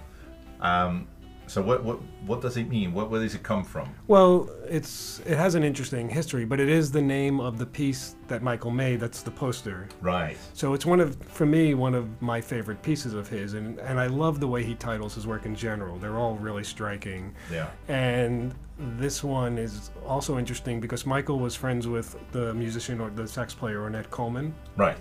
Um, 0.62 1.08
so 1.48 1.62
what, 1.62 1.84
what 1.84 2.00
what 2.26 2.42
does 2.42 2.58
it 2.58 2.68
mean? 2.68 2.94
What 2.94 3.10
where 3.10 3.22
does 3.22 3.34
it 3.34 3.42
come 3.42 3.64
from? 3.64 3.90
Well, 4.08 4.50
it's 4.68 5.20
it 5.26 5.38
has 5.38 5.56
an 5.56 5.64
interesting 5.64 6.10
history, 6.10 6.46
but 6.46 6.60
it 6.60 6.70
is 6.70 6.92
the 6.92 7.02
name 7.02 7.40
of 7.40 7.58
the 7.58 7.66
piece 7.66 8.16
that 8.28 8.44
Michael 8.44 8.72
made. 8.72 9.00
That's 9.00 9.22
the 9.22 9.32
poster. 9.32 9.88
Right. 10.02 10.38
So 10.54 10.74
it's 10.74 10.86
one 10.86 11.00
of, 11.00 11.16
for 11.24 11.46
me, 11.46 11.74
one 11.74 11.96
of 11.96 12.22
my 12.22 12.42
favorite 12.42 12.82
pieces 12.82 13.14
of 13.14 13.30
his, 13.30 13.54
and 13.54 13.80
and 13.80 14.00
I 14.00 14.08
love 14.08 14.40
the 14.40 14.48
way 14.48 14.64
he 14.64 14.76
titles 14.76 15.16
his 15.16 15.26
work 15.26 15.46
in 15.46 15.56
general. 15.56 15.98
They're 15.98 16.18
all 16.18 16.36
really 16.36 16.66
striking. 16.66 17.34
Yeah. 17.52 17.70
And 17.88 18.54
this 18.78 19.24
one 19.24 19.58
is 19.58 19.92
also 20.06 20.38
interesting 20.38 20.80
because 20.80 21.06
Michael 21.06 21.40
was 21.40 21.56
friends 21.56 21.88
with 21.88 22.16
the 22.32 22.54
musician 22.54 23.00
or 23.00 23.10
the 23.10 23.28
sax 23.28 23.54
player 23.54 23.80
Ornette 23.80 24.10
Coleman. 24.10 24.54
Right. 24.76 24.98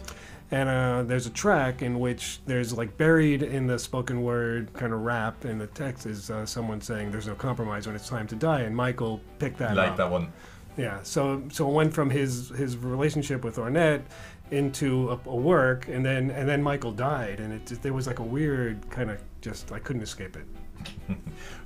And 0.51 0.69
uh, 0.69 1.03
there's 1.03 1.27
a 1.27 1.31
track 1.31 1.83
in 1.83 1.99
which 1.99 2.39
there's 2.47 2.73
like 2.73 2.97
buried 2.97 3.43
in 3.43 3.67
the 3.67 3.79
spoken 3.79 4.23
word 4.23 4.73
kind 4.75 4.93
of 4.93 5.01
rap 5.01 5.45
in 5.45 5.59
the 5.59 5.67
text 5.69 6.07
is 6.07 6.31
uh, 6.31 6.47
someone 6.47 6.81
saying 6.81 7.11
there's 7.11 7.27
no 7.27 7.35
compromise 7.35 7.87
when 7.87 7.97
it's 7.97 8.09
time 8.09 8.27
to 8.29 8.37
die, 8.37 8.61
and 8.61 8.77
Michael 8.77 9.21
picked 9.39 9.59
that 9.59 9.77
like 9.77 9.91
up. 9.91 9.97
that 9.97 10.11
one. 10.11 10.33
Yeah, 10.77 10.99
so 11.03 11.43
so 11.51 11.69
it 11.69 11.73
went 11.73 11.95
from 11.95 12.11
his 12.11 12.51
his 12.51 12.77
relationship 12.77 13.45
with 13.45 13.57
Ornette 13.57 14.03
into 14.51 15.11
a, 15.11 15.19
a 15.29 15.35
work, 15.37 15.89
and 15.89 16.05
then 16.05 16.31
and 16.31 16.47
then 16.49 16.63
Michael 16.63 16.93
died, 16.93 17.41
and 17.41 17.53
it 17.53 17.67
just, 17.67 17.83
there 17.83 17.93
was 17.95 18.07
like 18.07 18.19
a 18.19 18.23
weird 18.25 18.89
kind 18.91 19.11
of 19.11 19.19
just 19.41 19.73
I 19.73 19.79
couldn't 19.79 20.03
escape 20.03 20.37
it. 20.37 20.47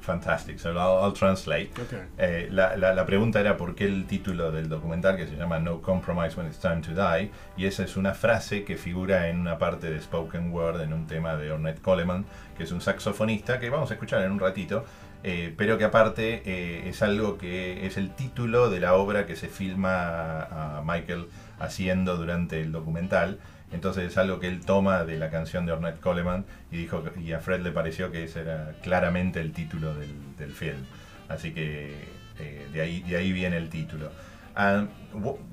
Fantastic. 0.01 0.59
So 0.61 0.71
I'll, 0.77 0.99
I'll 1.05 1.13
translate. 1.13 1.71
Okay. 1.79 2.03
Eh, 2.19 2.49
la, 2.51 2.75
la- 2.77 2.93
la 2.95 3.05
pregunta 3.05 3.41
era 3.41 3.57
por 3.57 3.75
qué 3.75 3.85
el 3.87 4.07
título 4.07 4.51
del 4.51 4.69
documental 4.69 5.17
que 5.17 5.27
se 5.27 5.37
llama 5.37 5.59
No 5.59 5.81
Compromise 5.83 6.37
When 6.37 6.47
It's 6.47 6.59
Time 6.59 6.81
to 6.83 6.95
Die 6.95 7.31
y 7.57 7.67
esa 7.67 7.83
es 7.85 7.97
una 7.97 8.15
frase 8.15 8.65
que 8.65 8.77
figura 8.77 9.29
en 9.29 9.41
una 9.41 9.59
parte 9.59 9.91
de 9.91 10.01
Spoken 10.01 10.53
Word 10.53 10.81
en 10.81 10.93
un 10.93 11.07
tema 11.07 11.37
de 11.37 11.53
Ornette 11.53 11.83
Coleman 11.83 12.25
que 12.57 12.65
es 12.65 12.73
un 12.73 12.81
saxofonista 12.81 13.59
que 13.59 13.69
vamos 13.71 13.91
a 13.91 13.95
escuchar 13.95 14.23
en 14.23 14.33
un 14.33 14.39
ratito 14.41 14.85
eh, 15.23 15.55
pero 15.57 15.79
que 15.79 15.85
aparte 15.85 16.43
eh, 16.45 16.89
es 16.89 17.03
algo 17.03 17.39
que 17.39 17.87
es 17.87 17.97
el 17.97 18.11
título 18.15 18.71
de 18.71 18.81
la 18.81 18.95
obra 18.95 19.27
que 19.27 19.37
se 19.37 19.49
filma 19.49 20.43
a, 20.43 20.83
Michael 20.85 21.27
haciendo 21.59 22.17
durante 22.17 22.61
el 22.61 22.73
documental 22.73 23.39
entonces 23.73 24.05
es 24.05 24.19
algo 24.19 24.41
que 24.41 24.49
él 24.49 24.61
toma 24.65 25.05
de 25.05 25.19
la 25.19 25.31
canción 25.31 25.67
de 25.67 25.73
Ornette 25.73 26.01
Coleman 26.01 26.45
y 26.73 26.79
dijo 26.79 27.05
y 27.23 27.33
a 27.33 27.41
Fred 27.41 27.61
le 27.61 27.71
pareció 27.71 28.11
que 28.11 28.25
ese 28.25 28.41
era 28.41 28.73
claramente 28.83 29.41
el 29.41 29.53
título 29.53 29.95
del, 29.95 30.15
del 30.39 30.53
film 30.53 30.85
Así 31.31 31.53
que 31.53 31.95
eh, 32.41 32.67
de, 32.73 32.81
ahí, 32.81 33.03
de 33.03 33.17
ahí 33.17 33.33
viene 33.33 33.57
el 33.57 33.71
título. 33.71 34.11
And 34.57 34.91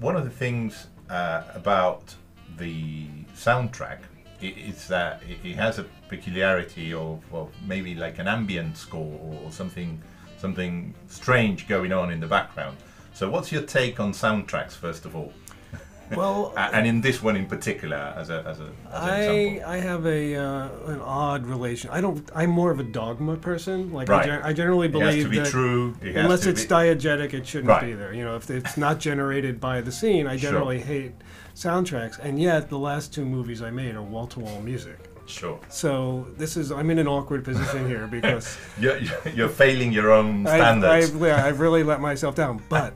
one 0.02 0.18
of 0.18 0.24
the 0.24 0.32
things 0.32 0.90
uh, 1.10 1.44
about 1.54 2.16
the 2.58 3.08
soundtrack 3.36 4.00
i- 4.42 4.46
is 4.46 4.88
that 4.88 5.22
it, 5.28 5.38
it 5.48 5.56
has 5.56 5.80
a 5.80 5.86
peculiarity 6.10 6.94
of, 6.94 7.22
of 7.34 7.50
maybe 7.66 7.96
like 7.96 8.20
an 8.20 8.28
ambient 8.28 8.78
score 8.78 9.20
or 9.44 9.52
something, 9.52 10.02
something 10.38 10.94
strange 11.08 11.68
going 11.68 11.92
on 11.94 12.12
in 12.12 12.20
the 12.20 12.28
background. 12.28 12.78
So, 13.14 13.30
what's 13.30 13.52
your 13.52 13.64
take 13.64 14.00
on 14.00 14.12
soundtracks, 14.14 14.74
first 14.74 15.06
of 15.06 15.16
all? 15.16 15.34
Well, 16.16 16.54
and 16.56 16.88
in 16.88 17.02
this 17.02 17.22
one 17.22 17.36
in 17.36 17.48
particular, 17.48 17.98
as 18.16 18.30
a 18.30 18.42
as 18.48 18.62
a 18.62 18.64
as 18.64 18.70
an 18.70 18.74
I 18.94 19.20
example. 19.24 19.70
I 19.70 19.78
have 19.80 20.06
a 20.06 20.36
uh, 20.38 20.70
an 20.94 21.02
odd 21.02 21.46
relation. 21.46 21.90
I 21.90 22.00
don't. 22.00 22.30
I'm 22.34 22.50
more 22.50 22.72
of 22.72 22.80
a 22.80 22.84
dogma 22.84 23.36
person. 23.36 23.92
Like 23.92 24.10
I, 24.10 24.14
Right. 24.14 24.26
gen- 24.26 24.42
I 24.42 24.54
generally 24.54 24.88
It 24.88 24.94
believe 24.94 25.14
has 25.16 25.24
to 25.26 25.30
be 25.30 25.40
that 25.40 25.48
true. 25.48 25.98
It 26.02 26.16
unless 26.16 26.46
it's 26.46 26.64
be, 26.64 26.70
diegetic, 26.70 27.34
it 27.34 27.46
shouldn't 27.46 27.68
Right. 27.68 27.88
be 27.88 27.92
there. 27.94 28.14
You 28.14 28.24
know, 28.24 28.38
if 28.38 28.50
it's 28.50 28.78
not 28.78 29.02
generated 29.02 29.60
by 29.60 29.82
the 29.82 29.92
scene, 29.92 30.28
I 30.28 30.38
Sure. 30.38 30.52
generally 30.52 30.80
hate 30.80 31.12
soundtracks. 31.58 32.20
And 32.20 32.40
yet, 32.40 32.70
the 32.70 32.78
last 32.80 33.14
two 33.14 33.26
movies 33.26 33.62
I 33.62 33.72
made 33.72 33.96
are 33.96 34.02
wall-to-wall 34.02 34.62
music. 34.62 35.00
sure. 35.26 35.60
So 35.70 36.28
this 36.38 36.56
is 36.56 36.72
I'm 36.72 36.90
in 36.90 37.00
an 37.00 37.08
awkward 37.08 37.44
position 37.44 37.88
here 37.88 38.08
because 38.18 38.58
You're, 38.80 39.00
you're 39.34 39.50
failing 39.50 39.92
your 39.92 40.12
own 40.12 40.46
I've, 40.48 40.60
standards. 40.62 41.16
I've, 41.16 41.22
yeah, 41.22 41.46
I've 41.46 41.60
really 41.60 41.84
let 41.84 42.00
myself 42.00 42.36
down. 42.36 42.62
But 42.70 42.94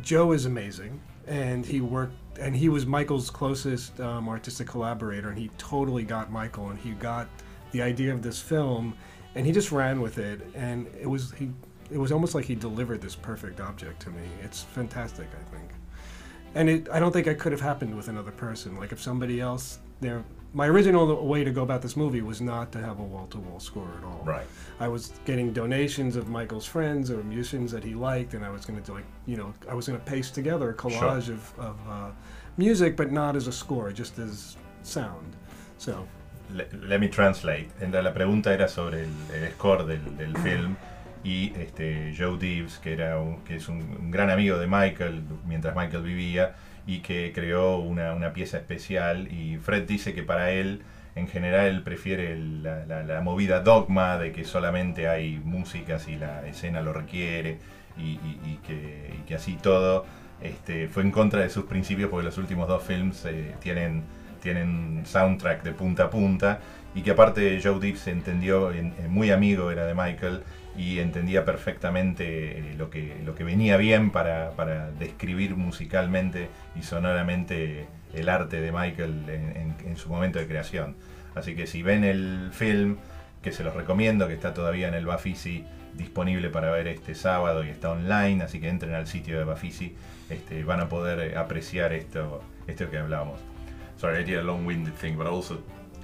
Joe 0.00 0.32
is 0.32 0.46
amazing, 0.46 1.00
and 1.26 1.66
he 1.66 1.80
worked, 1.80 2.14
and 2.38 2.54
he 2.56 2.68
was 2.68 2.86
Michael's 2.86 3.30
closest 3.30 3.98
um, 4.00 4.28
artistic 4.28 4.68
collaborator, 4.68 5.28
and 5.28 5.38
he 5.38 5.50
totally 5.58 6.04
got 6.04 6.30
Michael, 6.30 6.70
and 6.70 6.78
he 6.78 6.92
got 6.92 7.26
the 7.72 7.82
idea 7.82 8.12
of 8.14 8.22
this 8.22 8.40
film, 8.40 8.94
and 9.34 9.44
he 9.44 9.52
just 9.52 9.72
ran 9.72 10.00
with 10.00 10.18
it, 10.18 10.40
and 10.54 10.86
it 11.00 11.06
was 11.06 11.32
he, 11.32 11.50
it 11.90 11.98
was 11.98 12.12
almost 12.12 12.34
like 12.34 12.44
he 12.44 12.54
delivered 12.54 13.00
this 13.00 13.16
perfect 13.16 13.60
object 13.60 14.00
to 14.02 14.10
me. 14.10 14.22
It's 14.42 14.62
fantastic, 14.62 15.26
I 15.34 15.50
think, 15.56 15.70
and 16.58 16.68
it 16.68 16.88
I 16.90 16.98
don't 16.98 17.12
think 17.12 17.26
it 17.26 17.38
could 17.38 17.52
have 17.52 17.60
happened 17.60 17.94
with 17.96 18.08
another 18.08 18.32
person. 18.32 18.76
Like 18.76 18.92
if 18.92 19.00
somebody 19.00 19.40
else 19.40 19.78
there. 20.00 20.24
My 20.54 20.66
original 20.66 21.26
way 21.26 21.44
to 21.44 21.50
go 21.50 21.62
about 21.62 21.82
this 21.82 21.94
movie 21.94 22.22
was 22.22 22.40
not 22.40 22.72
to 22.72 22.78
have 22.78 23.00
a 23.00 23.02
wall-to-wall 23.02 23.60
score 23.60 23.90
at 23.98 24.02
all. 24.02 24.22
Right. 24.24 24.46
I 24.80 24.88
was 24.88 25.12
getting 25.26 25.52
donations 25.52 26.16
of 26.16 26.30
Michael's 26.30 26.64
friends 26.64 27.10
or 27.10 27.22
musicians 27.22 27.70
that 27.72 27.84
he 27.84 27.94
liked, 27.94 28.32
and 28.32 28.42
I 28.42 28.48
was 28.48 28.64
going 28.64 28.80
to 28.80 28.86
do 28.86 28.94
like 28.94 29.04
you 29.26 29.36
know 29.36 29.52
I 29.70 29.74
was 29.74 29.86
going 29.86 29.98
to 29.98 30.04
paste 30.04 30.34
together 30.34 30.70
a 30.70 30.74
collage 30.74 31.28
of, 31.28 31.42
of 31.58 31.76
uh, 31.88 32.10
music, 32.56 32.96
but 32.96 33.12
not 33.12 33.36
as 33.36 33.46
a 33.46 33.52
score, 33.52 33.92
just 33.92 34.18
as 34.18 34.56
sound. 34.82 35.36
So 35.76 36.08
Le- 36.54 36.64
Let 36.86 37.00
me 37.00 37.08
translate. 37.08 37.68
La 37.80 38.12
pregunta 38.14 38.52
era 38.52 38.68
sobre 38.68 39.04
el, 39.04 39.10
el 39.34 39.52
score 39.52 39.84
del, 39.84 40.16
del 40.16 40.34
film 40.42 40.76
y 41.28 41.52
este 41.60 42.14
Joe 42.16 42.38
Deeves, 42.38 42.78
que 42.78 42.92
era 42.94 43.18
un, 43.18 43.42
que 43.44 43.56
es 43.56 43.68
un, 43.68 43.78
un 44.00 44.10
gran 44.10 44.30
amigo 44.30 44.58
de 44.58 44.66
Michael 44.66 45.22
mientras 45.46 45.76
Michael 45.76 46.02
vivía 46.02 46.54
y 46.86 47.00
que 47.00 47.32
creó 47.34 47.76
una, 47.76 48.14
una 48.14 48.32
pieza 48.32 48.56
especial 48.56 49.30
y 49.30 49.58
Fred 49.58 49.82
dice 49.86 50.14
que 50.14 50.22
para 50.22 50.50
él 50.52 50.80
en 51.16 51.28
general 51.28 51.66
él 51.66 51.82
prefiere 51.82 52.36
la, 52.38 52.86
la- 52.86 53.02
la 53.02 53.20
movida 53.20 53.60
dogma 53.60 54.16
de 54.18 54.32
que 54.32 54.44
solamente 54.44 55.08
hay 55.08 55.38
música 55.44 55.98
si 55.98 56.16
la 56.16 56.46
escena 56.46 56.80
lo 56.80 56.92
requiere 56.94 57.58
y, 57.98 58.12
y- 58.12 58.40
y 58.46 58.58
que, 58.66 59.10
y 59.18 59.26
que 59.26 59.34
así 59.34 59.58
todo 59.60 60.06
este, 60.40 60.88
fue 60.88 61.02
en 61.02 61.10
contra 61.10 61.40
de 61.42 61.50
sus 61.50 61.64
principios 61.66 62.08
porque 62.10 62.24
los 62.24 62.38
últimos 62.38 62.68
dos 62.68 62.82
films 62.84 63.24
eh, 63.26 63.54
tienen, 63.60 64.02
tienen 64.40 65.02
soundtrack 65.04 65.62
de 65.64 65.72
punta 65.72 66.04
a 66.04 66.10
punta 66.10 66.60
y 66.94 67.02
que 67.02 67.10
aparte 67.10 67.60
Joe 67.62 67.78
Deep 67.80 67.96
se 67.96 68.12
entendió, 68.12 68.72
en- 68.72 68.94
en 69.02 69.10
muy 69.12 69.30
amigo 69.30 69.70
era 69.70 69.84
de 69.84 69.94
Michael 69.94 70.42
y 70.78 71.00
entendía 71.00 71.44
perfectamente 71.44 72.58
eh, 72.58 72.74
lo 72.78 72.88
que, 72.88 73.16
lo 73.24 73.34
que 73.34 73.44
venía 73.44 73.76
bien 73.76 74.10
para, 74.10 74.52
para 74.52 74.90
describir 74.92 75.56
musicalmente 75.56 76.48
y 76.76 76.82
sonoramente 76.82 77.86
el 78.14 78.28
arte 78.28 78.60
de 78.60 78.72
Michael 78.72 79.24
en, 79.28 79.56
en- 79.56 79.76
en 79.86 79.96
su 79.96 80.08
momento 80.08 80.38
de 80.38 80.46
creación. 80.46 80.94
Así 81.34 81.54
que 81.54 81.66
si 81.66 81.82
ven 81.82 82.04
el 82.04 82.50
film, 82.52 82.96
que 83.42 83.52
se 83.52 83.64
los 83.64 83.74
recomiendo, 83.74 84.26
que 84.28 84.34
está 84.34 84.54
todavía 84.54 84.88
en 84.88 84.94
el 84.94 85.04
Bafisi 85.04 85.64
disponible 85.94 86.48
para 86.48 86.70
ver 86.70 86.86
este 86.86 87.14
sábado 87.14 87.64
y 87.64 87.68
está 87.70 87.90
online, 87.90 88.42
así 88.44 88.60
que 88.60 88.68
entren 88.68 88.94
al 88.94 89.06
sitio 89.08 89.36
de 89.38 89.44
Bafisi, 89.44 89.94
este, 90.30 90.62
van 90.64 90.80
a 90.80 90.88
poder 90.88 91.36
apreciar 91.36 91.92
esto, 91.92 92.42
esto 92.68 92.88
que 92.90 92.98
hablábamos. 92.98 93.40
Sorry, 93.96 94.20
I 94.20 94.24
did 94.24 94.38
a 94.38 94.42
long-winded 94.44 94.94
thing, 94.94 95.16
but 95.16 95.26
I 95.26 95.30
also 95.30 95.58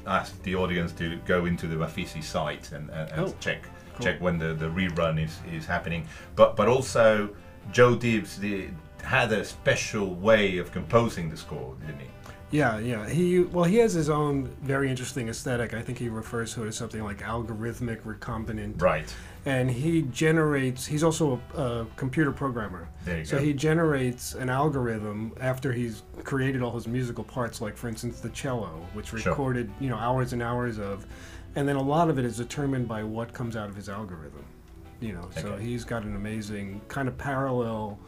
asked 0.04 0.42
the 0.42 0.56
audience 0.56 0.92
to 0.96 1.20
go 1.26 1.46
into 1.46 1.68
the 1.68 1.76
Bafisi 1.76 2.22
site 2.22 2.72
and, 2.74 2.90
and, 2.90 3.10
and 3.12 3.20
Oh, 3.20 3.34
check 3.40 3.62
cool. 3.96 4.04
check 4.04 4.20
when 4.20 4.38
the, 4.38 4.54
the 4.54 4.66
rerun 4.66 5.22
is, 5.22 5.38
is 5.52 5.66
happening. 5.66 6.06
But 6.36 6.56
but 6.56 6.68
also 6.68 7.30
Joe 7.72 7.96
Diebes 7.96 8.40
did, 8.40 8.74
had 9.02 9.32
a 9.32 9.44
special 9.44 10.14
way 10.14 10.58
of 10.58 10.72
composing 10.72 11.30
the 11.30 11.36
score, 11.36 11.74
didn't 11.86 12.00
he? 12.00 12.06
Yeah, 12.50 12.78
yeah. 12.78 13.08
He 13.08 13.40
well, 13.40 13.64
he 13.64 13.78
has 13.78 13.94
his 13.94 14.08
own 14.08 14.46
very 14.62 14.88
interesting 14.88 15.28
aesthetic. 15.28 15.74
I 15.74 15.82
think 15.82 15.98
he 15.98 16.08
refers 16.08 16.54
to 16.54 16.62
it 16.64 16.68
as 16.68 16.76
something 16.76 17.02
like 17.02 17.18
algorithmic 17.20 18.02
recombinant. 18.02 18.80
Right. 18.80 19.12
And 19.44 19.68
he 19.70 20.02
generates. 20.02 20.86
He's 20.86 21.02
also 21.02 21.40
a, 21.56 21.60
a 21.60 21.86
computer 21.96 22.30
programmer. 22.30 22.88
There 23.04 23.18
you 23.18 23.24
so 23.24 23.38
go. 23.38 23.44
he 23.44 23.54
generates 23.54 24.34
an 24.34 24.50
algorithm 24.50 25.32
after 25.40 25.72
he's 25.72 26.02
created 26.22 26.62
all 26.62 26.70
his 26.72 26.86
musical 26.86 27.24
parts, 27.24 27.60
like 27.60 27.76
for 27.76 27.88
instance 27.88 28.20
the 28.20 28.30
cello, 28.30 28.86
which 28.92 29.08
Sure. 29.08 29.18
recorded 29.32 29.68
you 29.80 29.88
know 29.90 29.96
hours 29.96 30.32
and 30.32 30.40
hours 30.42 30.78
of, 30.78 31.06
and 31.56 31.68
then 31.68 31.76
a 31.76 31.82
lot 31.82 32.08
of 32.10 32.18
it 32.18 32.24
is 32.24 32.36
determined 32.36 32.86
by 32.88 33.02
what 33.02 33.32
comes 33.32 33.56
out 33.56 33.68
of 33.68 33.76
his 33.76 33.88
algorithm. 33.88 34.44
You 35.00 35.12
know, 35.12 35.28
so 35.36 35.48
Okay. 35.54 35.64
he's 35.64 35.84
got 35.84 36.02
an 36.04 36.16
amazing 36.16 36.80
kind 36.88 37.08
of 37.08 37.16
parallel 37.18 37.98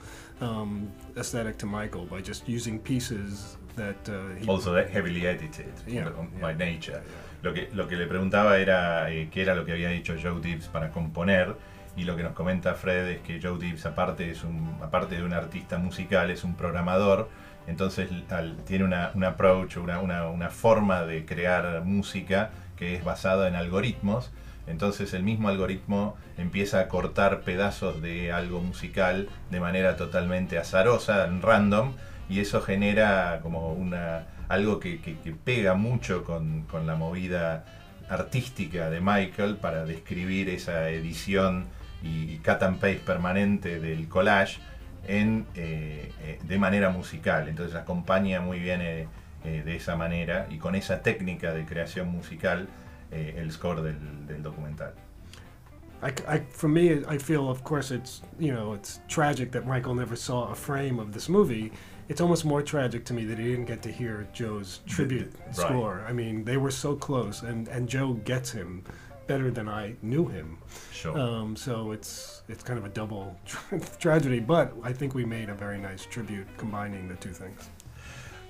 um, 0.40 0.90
aesthetic 1.16 1.58
to 1.58 1.66
Michael 1.66 2.06
by 2.06 2.20
just 2.22 2.48
using 2.48 2.78
pieces 2.78 3.56
that 3.76 4.08
uh, 4.08 4.34
he 4.40 4.46
Also 4.48 4.74
heavily 4.86 5.26
edited 5.26 5.72
Yeah, 5.86 6.06
on- 6.08 6.30
yeah. 6.34 6.40
by 6.40 6.54
nature. 6.54 7.02
Lo 7.42 7.52
que, 7.52 7.68
lo 7.74 7.86
que 7.86 7.96
le 7.96 8.06
preguntaba 8.06 8.58
era 8.58 9.10
eh, 9.10 9.28
qué 9.30 9.42
era 9.42 9.54
lo 9.54 9.64
que 9.64 9.72
había 9.72 9.90
dicho 9.90 10.14
Joe 10.20 10.40
Dibbs 10.40 10.68
para 10.68 10.90
componer 10.90 11.54
y 11.96 12.04
lo 12.04 12.16
que 12.16 12.22
nos 12.22 12.32
comenta 12.32 12.74
Fred 12.74 13.08
es 13.08 13.20
que 13.20 13.40
Joe 13.40 13.58
Dibbs 13.58 13.84
aparte, 13.86 14.30
es 14.30 14.42
un, 14.42 14.76
aparte 14.82 15.16
de 15.16 15.22
un 15.24 15.32
artista 15.32 15.78
musical 15.78 16.30
es 16.30 16.44
un 16.44 16.54
programador, 16.54 17.28
entonces 17.66 18.08
al- 18.30 18.56
tiene 18.64 18.84
una, 18.84 19.10
un 19.14 19.24
approach, 19.24 19.76
una, 19.76 20.00
una, 20.00 20.28
una 20.28 20.48
forma 20.50 21.04
de 21.04 21.24
crear 21.26 21.82
música 21.84 22.50
que 22.76 22.94
es 22.94 23.04
basada 23.04 23.48
en 23.48 23.56
algoritmos. 23.56 24.30
Entonces 24.66 25.14
el 25.14 25.22
mismo 25.22 25.48
algoritmo 25.48 26.16
empieza 26.36 26.80
a 26.80 26.88
cortar 26.88 27.42
pedazos 27.42 28.02
de 28.02 28.32
algo 28.32 28.60
musical 28.60 29.28
de 29.50 29.60
manera 29.60 29.96
totalmente 29.96 30.58
azarosa, 30.58 31.26
random, 31.26 31.92
y 32.28 32.40
eso 32.40 32.60
genera 32.60 33.40
como 33.42 33.72
una 33.72 34.26
algo 34.48 34.78
que, 34.78 34.98
pega 35.44 35.74
mucho 35.74 36.24
con, 36.24 36.66
la 36.86 36.94
movida 36.94 37.64
artística 38.08 38.90
de 38.90 39.00
Michael 39.00 39.56
para 39.56 39.84
describir 39.84 40.48
esa 40.48 40.88
edición 40.90 41.66
y, 42.02 42.32
y 42.32 42.38
cut 42.38 42.62
and 42.62 42.78
paste 42.78 43.02
permanente 43.04 43.80
del 43.80 44.08
collage 44.08 44.58
en, 45.08 45.46
eh, 45.54 46.12
eh, 46.22 46.38
de 46.42 46.58
manera 46.58 46.90
musical. 46.90 47.48
Entonces 47.48 47.74
acompaña 47.74 48.40
muy 48.40 48.60
bien 48.60 48.80
eh, 48.82 49.08
eh, 49.46 49.62
de 49.64 49.76
esa 49.76 49.96
manera 49.96 50.46
y 50.50 50.58
con 50.58 50.74
esa 50.74 51.02
técnica 51.02 51.52
de 51.54 51.64
creación 51.64 52.08
musical 52.08 52.68
eh, 53.12 53.34
el 53.38 53.50
score 53.52 53.82
del, 53.82 54.26
del 54.26 54.42
documental. 54.42 54.92
I, 56.02 56.12
I- 56.28 56.44
for 56.50 56.68
me, 56.68 57.04
I 57.08 57.16
feel, 57.18 57.48
of 57.48 57.62
course, 57.64 57.90
it's 57.90 58.20
you 58.38 58.52
know, 58.52 58.74
it's 58.74 59.00
tragic 59.08 59.50
that 59.52 59.66
Michael 59.66 59.94
never 59.94 60.16
saw 60.16 60.50
a 60.50 60.54
frame 60.54 60.98
of 60.98 61.12
this 61.12 61.28
movie. 61.28 61.72
It's 62.08 62.20
almost 62.20 62.44
more 62.44 62.62
tragic 62.62 63.04
to 63.06 63.14
me 63.14 63.24
that 63.24 63.38
he 63.38 63.44
didn't 63.44 63.64
get 63.64 63.82
to 63.82 63.90
hear 63.90 64.28
Joe's 64.32 64.80
tribute 64.86 65.32
right. 65.46 65.56
score. 65.56 66.04
I 66.08 66.12
mean, 66.12 66.44
they 66.44 66.56
were 66.56 66.70
so 66.70 66.94
close, 66.94 67.42
and 67.42 67.66
and 67.68 67.88
Joe 67.88 68.12
gets 68.24 68.50
him 68.52 68.84
better 69.26 69.50
than 69.50 69.68
I 69.68 69.94
knew 70.02 70.26
him. 70.28 70.58
Sure. 70.92 71.18
Um, 71.18 71.56
so 71.56 71.90
it's 71.92 72.42
it's 72.48 72.62
kind 72.62 72.78
of 72.78 72.84
a 72.84 72.90
double 72.90 73.34
tra- 73.44 73.80
tragedy, 73.98 74.38
but 74.40 74.72
I 74.84 74.92
think 74.92 75.14
we 75.14 75.24
made 75.24 75.48
a 75.48 75.54
very 75.54 75.78
nice 75.78 76.04
tribute 76.06 76.46
combining 76.58 77.08
the 77.08 77.16
two 77.16 77.32
things. 77.32 77.70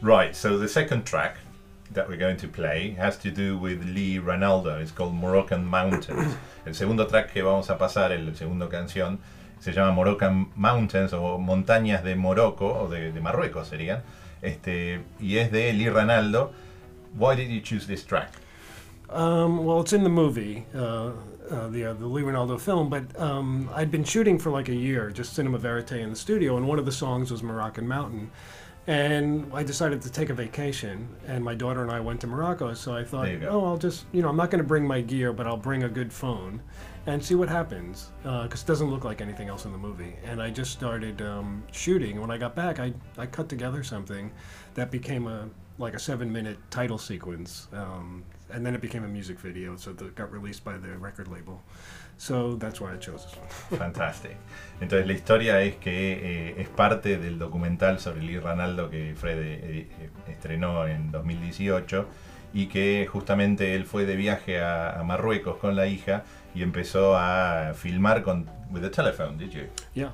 Right, 0.02 0.36
so 0.36 0.58
the 0.58 0.68
second 0.68 1.06
track 1.06 1.38
that 1.92 2.06
we're 2.06 2.18
going 2.18 2.36
to 2.38 2.48
play 2.48 2.90
has 2.98 3.16
to 3.18 3.30
do 3.30 3.56
with 3.56 3.82
Lee 3.82 4.18
Ranaldo. 4.18 4.78
It's 4.80 4.90
called 4.90 5.14
Moroccan 5.14 5.66
Mountains. 5.66 6.36
El 6.66 6.74
segundo 6.74 7.06
track 7.06 7.32
que 7.32 7.42
vamos 7.42 7.70
a 7.70 7.78
pasar, 7.78 8.10
el 8.10 8.34
segundo 8.34 8.68
canción, 8.68 9.18
se 9.58 9.72
llama 9.72 9.92
Moroccan 9.92 10.50
Mountains 10.54 11.14
o 11.14 11.38
Montañas 11.38 12.04
de 12.04 12.14
Morocco 12.14 12.66
o 12.66 12.88
de, 12.88 13.10
de 13.10 13.20
Marruecos 13.20 13.68
serían. 13.68 14.02
Este, 14.42 15.00
y 15.18 15.38
es 15.38 15.50
de 15.50 15.72
Lee 15.72 15.88
Ranaldo. 15.88 16.52
Why 17.16 17.34
did 17.34 17.48
you 17.48 17.62
choose 17.62 17.86
this 17.86 18.04
track? 18.04 18.32
Um, 19.08 19.64
well, 19.64 19.80
it's 19.80 19.94
in 19.94 20.02
the 20.02 20.10
movie, 20.10 20.66
uh, 20.74 21.12
uh, 21.50 21.68
the 21.68 21.86
uh, 21.86 21.94
the 21.94 22.06
Lee 22.06 22.22
Ranaldo 22.22 22.58
film. 22.58 22.90
But 22.90 23.18
um, 23.18 23.70
I'd 23.74 23.90
been 23.90 24.04
shooting 24.04 24.38
for 24.38 24.50
like 24.50 24.68
a 24.68 24.74
year, 24.74 25.10
just 25.10 25.32
cinema 25.32 25.58
verite 25.58 25.92
in 25.92 26.10
the 26.10 26.16
studio, 26.16 26.58
and 26.58 26.68
one 26.68 26.78
of 26.78 26.84
the 26.84 26.92
songs 26.92 27.30
was 27.30 27.42
Moroccan 27.42 27.88
Mountain. 27.88 28.30
And 28.88 29.50
I 29.52 29.64
decided 29.64 30.00
to 30.02 30.10
take 30.10 30.30
a 30.30 30.34
vacation, 30.34 31.08
and 31.26 31.44
my 31.44 31.56
daughter 31.56 31.82
and 31.82 31.90
I 31.90 31.98
went 31.98 32.20
to 32.20 32.28
Morocco. 32.28 32.72
So 32.74 32.94
I 32.94 33.02
thought, 33.02 33.24
There 33.24 33.34
you 33.34 33.40
go. 33.40 33.48
oh, 33.48 33.64
I'll 33.64 33.76
just, 33.78 34.04
you 34.12 34.22
know, 34.22 34.28
I'm 34.28 34.36
not 34.36 34.50
going 34.50 34.62
to 34.62 34.66
bring 34.68 34.86
my 34.86 35.00
gear, 35.00 35.32
but 35.32 35.44
I'll 35.46 35.56
bring 35.56 35.82
a 35.82 35.88
good 35.88 36.12
phone, 36.12 36.62
and 37.06 37.24
see 37.24 37.34
what 37.34 37.48
happens, 37.48 38.10
because 38.22 38.62
it 38.62 38.66
doesn't 38.66 38.88
look 38.88 39.02
like 39.04 39.20
anything 39.20 39.48
else 39.48 39.64
in 39.64 39.72
the 39.72 39.78
movie. 39.78 40.14
And 40.24 40.40
I 40.40 40.50
just 40.50 40.70
started 40.70 41.20
um, 41.20 41.64
shooting. 41.72 42.20
When 42.20 42.30
I 42.30 42.38
got 42.38 42.54
back, 42.54 42.78
I 42.78 42.92
I 43.18 43.26
cut 43.26 43.48
together 43.48 43.82
something 43.82 44.30
that 44.74 44.90
became 44.92 45.26
a 45.26 45.48
like 45.78 45.94
a 45.94 45.98
seven 45.98 46.32
minute 46.32 46.58
title 46.70 46.96
sequence 46.98 47.66
um, 47.72 48.24
and 48.52 48.64
then 48.64 48.74
it 48.74 48.80
became 48.80 49.04
a 49.04 49.08
music 49.08 49.38
video 49.40 49.76
so 49.76 49.92
that 49.92 50.14
got 50.14 50.30
released 50.32 50.62
by 50.64 50.78
the 50.78 50.96
record 50.98 51.28
label 51.28 51.60
so 52.16 52.56
that's 52.56 52.80
why 52.80 52.92
i 52.92 52.96
chose 52.98 53.24
this 53.26 53.36
one 53.36 53.78
Fantastic. 53.78 54.36
Entonces 54.80 55.06
la 55.06 55.12
historia 55.12 55.60
es 55.62 55.76
que 55.76 56.12
eh, 56.50 56.54
es 56.60 56.68
parte 56.68 57.18
del 57.18 57.38
documental 57.38 57.98
sobre 57.98 58.22
Lee 58.22 58.38
Ranaldo 58.38 58.88
que 58.90 59.14
Fred 59.16 59.38
eh, 59.38 59.88
eh, 59.90 60.10
estrenó 60.28 60.86
en 60.86 61.10
2018 61.10 62.06
y 62.54 62.66
que 62.68 63.06
justamente 63.10 63.74
él 63.74 63.84
fue 63.84 64.06
de 64.06 64.16
viaje 64.16 64.60
a, 64.60 64.98
a 64.98 65.02
Marruecos 65.02 65.56
con 65.58 65.76
la 65.76 65.86
hija 65.88 66.22
y 66.54 66.62
empezó 66.62 67.16
a 67.18 67.74
filmar 67.74 68.22
con 68.22 68.46
with 68.70 68.80
the 68.82 68.90
telephone, 68.90 69.36
did 69.36 69.50
you? 69.50 69.62
yeah 69.94 70.12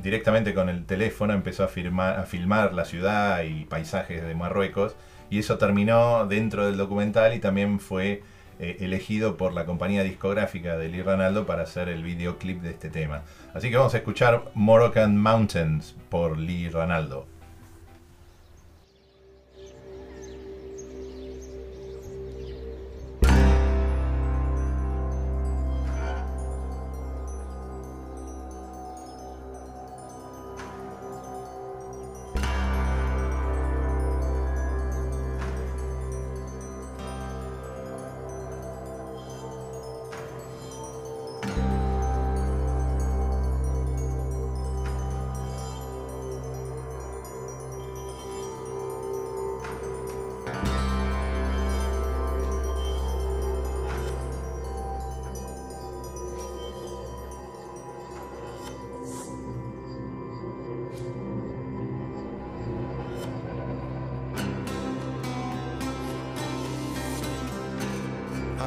directamente 0.00 0.54
con 0.54 0.68
el 0.68 0.84
teléfono 0.86 1.32
empezó 1.32 1.64
a, 1.64 1.68
firmar- 1.68 2.16
a 2.18 2.22
filmar 2.22 2.72
la 2.72 2.84
ciudad 2.84 3.42
y 3.42 3.64
paisajes 3.64 4.22
de 4.22 4.32
Marruecos 4.36 4.94
y 5.32 5.38
eso 5.38 5.56
terminó 5.56 6.26
dentro 6.26 6.66
del 6.66 6.76
documental 6.76 7.32
y 7.32 7.38
también 7.38 7.80
fue 7.80 8.22
eh, 8.58 8.76
elegido 8.80 9.38
por 9.38 9.54
la 9.54 9.64
compañía 9.64 10.04
discográfica 10.04 10.76
de 10.76 10.90
Lee 10.90 11.00
Ranaldo 11.00 11.46
para 11.46 11.62
hacer 11.62 11.88
el 11.88 12.02
videoclip 12.02 12.60
de 12.60 12.72
este 12.72 12.90
tema. 12.90 13.22
Así 13.54 13.70
que 13.70 13.78
vamos 13.78 13.94
a 13.94 13.96
escuchar 13.96 14.52
Moroccan 14.52 15.16
Mountains 15.16 15.96
por 16.10 16.36
Lee 16.36 16.68
Ranaldo. 16.68 17.31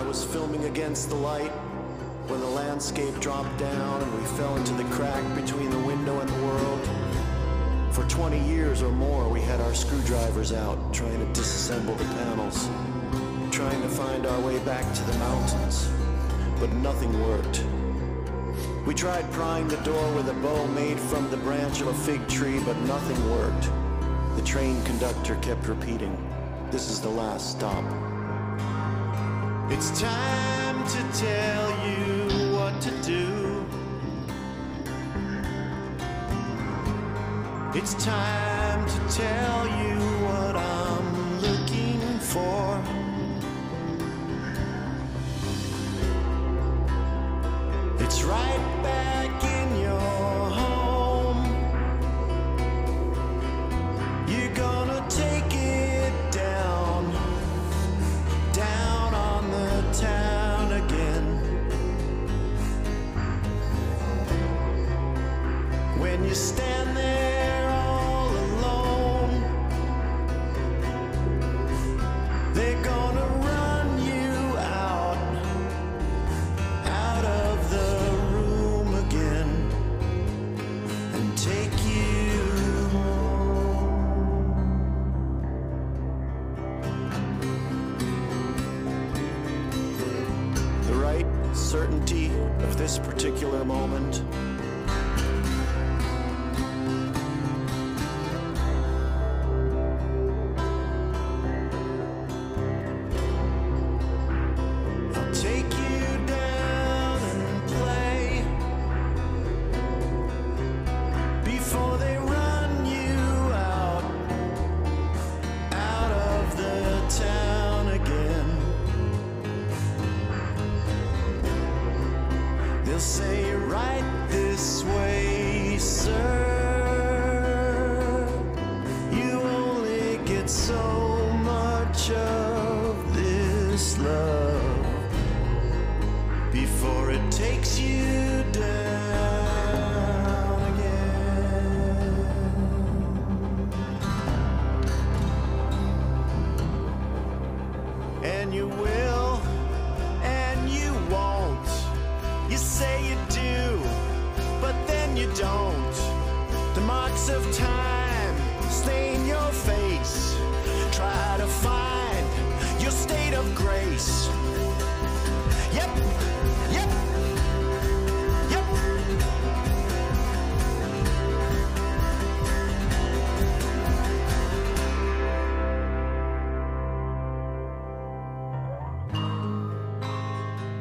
Was 0.04 0.24
filming 0.24 0.66
against 0.66 1.10
the 1.10 1.16
light 1.16 1.52
when 2.28 2.40
the 2.40 2.48
landscape 2.48 3.14
dropped 3.20 3.58
down 3.58 4.02
and 4.02 4.14
we 4.20 4.26
fell 4.38 4.56
into 4.58 4.74
the 4.74 4.84
crack 4.96 5.24
between 5.36 5.70
the 5.70 5.80
window 5.80 6.20
and 6.20 6.30
the 6.30 6.44
world. 6.44 6.90
For 7.92 8.04
20 8.06 8.40
years 8.48 8.82
or 8.82 8.92
more, 8.92 9.30
we 9.30 9.42
had 9.42 9.62
our 9.62 9.74
screwdrivers 9.74 10.52
out 10.52 10.94
trying 10.94 11.20
to 11.20 11.40
disassemble 11.40 11.98
the 11.98 12.06
panels, 12.16 12.68
trying 13.56 13.82
to 13.82 13.90
find 13.90 14.26
our 14.26 14.40
way 14.42 14.60
back 14.66 14.92
to 14.94 15.04
the 15.04 15.18
mountains, 15.20 15.90
but 16.60 16.72
nothing 16.74 17.14
worked. 17.24 17.64
We 18.86 18.94
tried 18.94 19.32
prying 19.32 19.68
the 19.68 19.78
door 19.78 20.14
with 20.14 20.30
a 20.30 20.34
bow 20.34 20.68
made 20.68 21.00
from 21.00 21.30
the 21.32 21.38
branch 21.38 21.82
of 21.82 21.88
a 21.88 21.94
fig 21.94 22.28
tree, 22.28 22.60
but 22.66 22.78
nothing 22.82 23.32
worked. 23.32 23.70
The 24.36 24.44
train 24.44 24.84
conductor 24.84 25.36
kept 25.38 25.68
repeating, 25.68 26.18
This 26.70 26.90
is 26.90 27.02
the 27.02 27.10
last 27.10 27.52
stop. 27.52 27.84
It's 29.68 30.00
time 30.00 30.88
to 30.88 31.20
tell 31.20 31.70
you 31.88 32.56
what 32.56 32.80
to 32.82 32.92
do. 33.02 33.66
It's 37.74 37.96
time 37.96 38.88
to 38.88 39.00
tell 39.10 39.68
you 39.68 39.96
what 40.24 40.56
I'm 40.56 41.42
looking 41.42 42.20
for. 42.20 42.75
Of 92.66 92.78
this 92.80 92.98
particular 92.98 93.64
moment. 93.64 94.24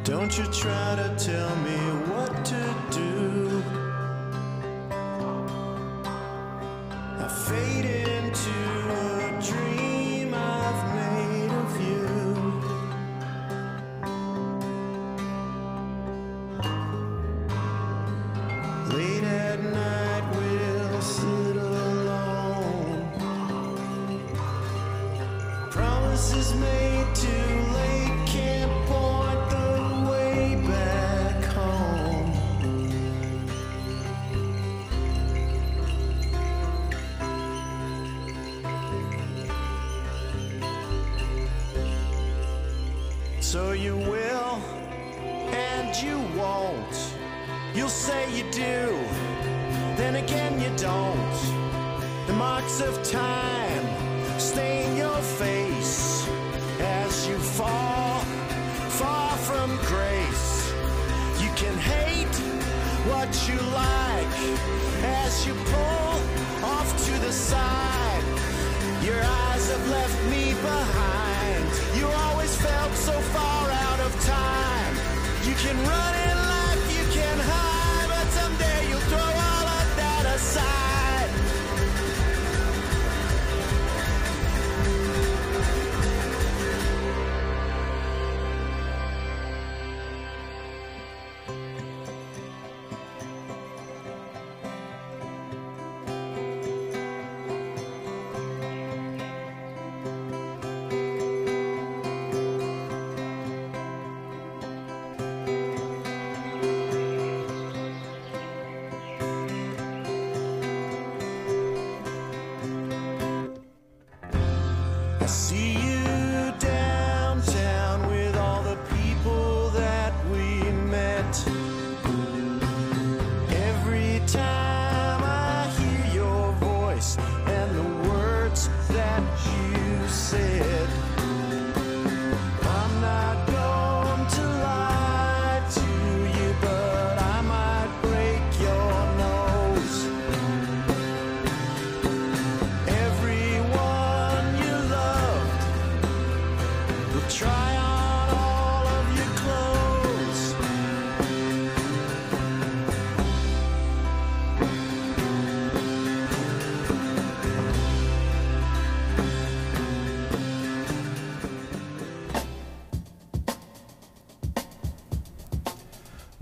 Don't 0.04 0.36
you 0.36 0.44
try 0.52 0.96
to 0.96 1.14
tell 1.16 1.56
me 1.56 1.78
what 2.10 2.44
to 2.44 2.74
do. 2.90 3.83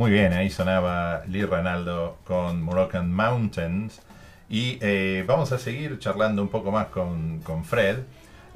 Muy 0.03 0.11
bien, 0.11 0.33
ahí 0.33 0.51
sonaba 0.51 1.23
Lee 1.29 1.45
Ranaldo 1.45 2.19
con 2.25 2.61
Moroccan 2.61 3.13
Mountains. 3.13 4.03
Y 4.51 4.77
eh, 4.81 5.23
vamos 5.29 5.53
a 5.53 5.59
seguir 5.59 6.01
charlando 6.01 6.43
un 6.43 6.49
poco 6.49 6.73
más 6.73 6.89
con, 6.89 7.39
con 7.45 7.65
Fred. 7.65 7.99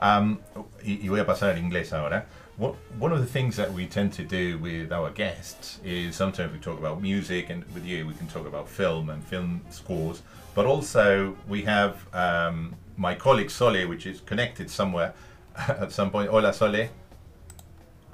Um, 0.03 0.39
y, 0.83 1.07
y 1.07 1.09
voy 1.09 1.21
a 1.21 1.25
pasar 1.25 1.51
al 1.51 1.59
inglés 1.59 1.93
ahora. 1.93 2.27
One 2.59 3.13
of 3.13 3.21
the 3.21 3.33
things 3.33 3.55
that 3.59 3.73
we 3.73 3.87
tend 3.87 4.13
to 4.15 4.25
do 4.25 4.59
with 4.59 4.91
our 4.91 5.13
guests 5.13 5.79
is 5.85 6.17
sometimes 6.17 6.53
we 6.53 6.59
talk 6.59 6.81
about 6.81 7.01
music, 7.01 7.49
and 7.49 7.63
with 7.73 7.85
you, 7.87 8.05
we 8.09 8.15
can 8.15 8.27
talk 8.27 8.49
about 8.49 8.69
film 8.69 9.09
and 9.09 9.23
film 9.23 9.61
scores. 9.71 10.23
But 10.57 10.67
also, 10.67 11.37
we 11.49 11.63
have 11.63 11.95
um, 12.13 12.75
my 12.97 13.15
colleague 13.15 13.53
Sole, 13.53 13.87
which 13.87 14.05
is 14.05 14.21
connected 14.21 14.69
somewhere 14.69 15.15
at 15.69 15.93
some 15.93 16.11
point. 16.11 16.29
Hola, 16.29 16.53
Sole. 16.53 16.89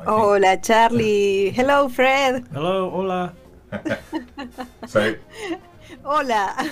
I 0.03 0.05
think- 0.05 0.17
Hola 0.19 0.57
Charlie, 0.59 1.51
hello 1.51 1.89
Fred, 1.89 2.47
Hello, 2.53 2.91
hola. 2.91 3.33
So, 4.87 5.15
hola. 6.03 6.71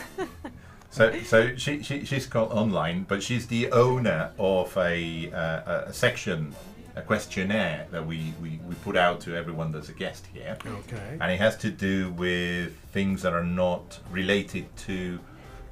So, 0.90 1.20
so 1.22 1.54
she, 1.56 1.82
she 1.82 2.04
she's 2.04 2.26
called 2.26 2.50
online, 2.52 3.04
but 3.08 3.22
she's 3.22 3.46
the 3.46 3.70
owner 3.70 4.32
of 4.38 4.76
a, 4.76 5.30
uh, 5.32 5.84
a 5.88 5.92
section, 5.92 6.52
a 6.96 7.02
questionnaire 7.02 7.86
that 7.92 8.04
we, 8.04 8.34
we, 8.42 8.58
we 8.68 8.74
put 8.84 8.96
out 8.96 9.20
to 9.22 9.36
everyone 9.36 9.70
that's 9.70 9.88
a 9.88 9.92
guest 9.92 10.26
here, 10.34 10.58
Okay. 10.66 11.16
and 11.20 11.30
it 11.30 11.38
has 11.38 11.56
to 11.58 11.70
do 11.70 12.10
with 12.10 12.76
things 12.92 13.22
that 13.22 13.32
are 13.32 13.44
not 13.44 14.00
related 14.10 14.66
to, 14.78 15.20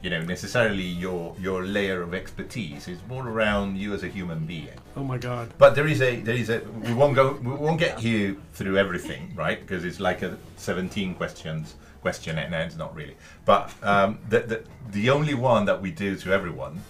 you 0.03 0.11
know, 0.11 0.23
necessarily 0.23 0.85
your 0.85 1.35
your 1.39 1.65
layer 1.65 2.03
of 2.03 2.15
expertise. 2.15 2.87
It's 2.89 3.03
more 3.09 3.27
around 3.29 3.77
you 3.77 3.95
as 3.95 4.03
a 4.05 4.09
human 4.09 4.47
being. 4.47 4.79
Oh 4.97 5.03
my 5.03 5.19
God. 5.19 5.53
But 5.59 5.75
there 5.75 5.87
is 5.87 6.01
a 6.01 6.21
there 6.21 6.37
is 6.37 6.51
a 6.51 6.61
we 6.85 6.95
won't 6.95 7.15
go 7.15 7.33
we 7.33 7.53
won't 7.53 7.81
get 7.81 8.03
you 8.03 8.41
through 8.53 8.79
everything, 8.79 9.33
right? 9.35 9.61
Because 9.61 9.85
it's 9.85 10.01
like 10.01 10.23
a 10.23 10.39
17 10.57 11.15
questions 11.15 11.75
questionnaire. 12.01 12.49
No, 12.49 12.59
it's 12.61 12.77
not 12.77 12.95
really. 12.95 13.17
But 13.45 13.73
um, 13.83 14.19
the, 14.29 14.41
the 14.41 14.65
the 14.91 15.11
only 15.11 15.35
one 15.35 15.65
that 15.65 15.83
we 15.83 15.91
do 15.91 16.17
to 16.17 16.33
everyone 16.33 16.83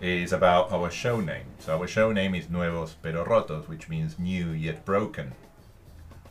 is 0.00 0.32
about 0.32 0.72
our 0.72 0.90
show 0.90 1.20
name. 1.20 1.46
So 1.60 1.78
our 1.78 1.86
show 1.86 2.12
name 2.12 2.34
is 2.34 2.48
Nuevos 2.48 2.96
pero 3.02 3.24
Rotos, 3.24 3.68
which 3.68 3.88
means 3.88 4.18
new 4.18 4.50
yet 4.50 4.84
broken. 4.84 5.32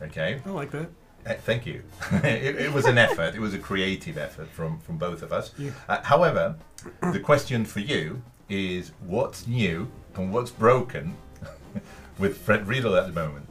Okay. 0.02 0.42
I 0.46 0.50
like 0.50 0.72
that. 0.72 0.90
Uh, 1.26 1.34
thank 1.34 1.66
you. 1.66 1.84
it, 2.24 2.56
it 2.56 2.74
was 2.74 2.86
an 2.86 2.98
effort. 2.98 3.36
It 3.36 3.40
was 3.40 3.54
a 3.54 3.60
creative 3.60 4.18
effort 4.18 4.50
from 4.50 4.80
from 4.80 4.98
both 4.98 5.22
of 5.22 5.32
us. 5.32 5.52
Yeah. 5.58 5.72
Uh, 5.88 6.02
however, 6.02 6.56
the 7.12 7.20
question 7.20 7.66
for 7.66 7.80
you 7.80 8.22
is 8.50 8.92
what's 9.06 9.48
new 9.48 9.90
and 10.16 10.32
what's 10.34 10.52
broken 10.52 11.16
with 12.18 12.38
Fred 12.38 12.68
Riedel 12.68 12.96
at 12.96 13.08
the 13.08 13.14
moment. 13.14 13.48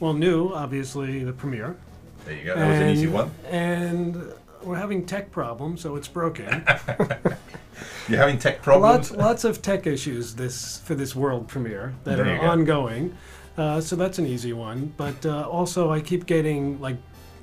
Well, 0.00 0.14
new, 0.14 0.52
obviously, 0.52 1.24
the 1.24 1.32
premiere. 1.32 1.76
There 2.24 2.34
you 2.34 2.44
go. 2.44 2.54
That 2.54 2.68
was 2.68 2.80
an 2.80 2.88
easy 2.88 3.06
one. 3.06 3.30
And 3.48 4.32
we're 4.62 4.76
having 4.76 5.06
tech 5.06 5.30
problems, 5.30 5.82
so 5.82 5.96
it's 5.96 6.08
broken. 6.08 6.64
You're 8.08 8.18
having 8.18 8.38
tech 8.38 8.62
problems. 8.62 9.10
lots, 9.10 9.22
lots 9.22 9.44
of 9.44 9.62
tech 9.62 9.86
issues 9.86 10.34
this 10.34 10.78
for 10.80 10.94
this 10.94 11.14
world 11.14 11.48
premiere 11.48 11.94
that 12.04 12.16
There 12.16 12.40
are 12.40 12.48
ongoing. 12.48 13.16
Uh, 13.56 13.80
so 13.80 13.94
that's 13.94 14.18
an 14.18 14.26
easy 14.26 14.52
one. 14.52 14.92
But 14.96 15.24
uh, 15.26 15.48
also, 15.48 15.90
I 15.90 16.00
keep 16.00 16.26
getting 16.26 16.80
like 16.80 16.96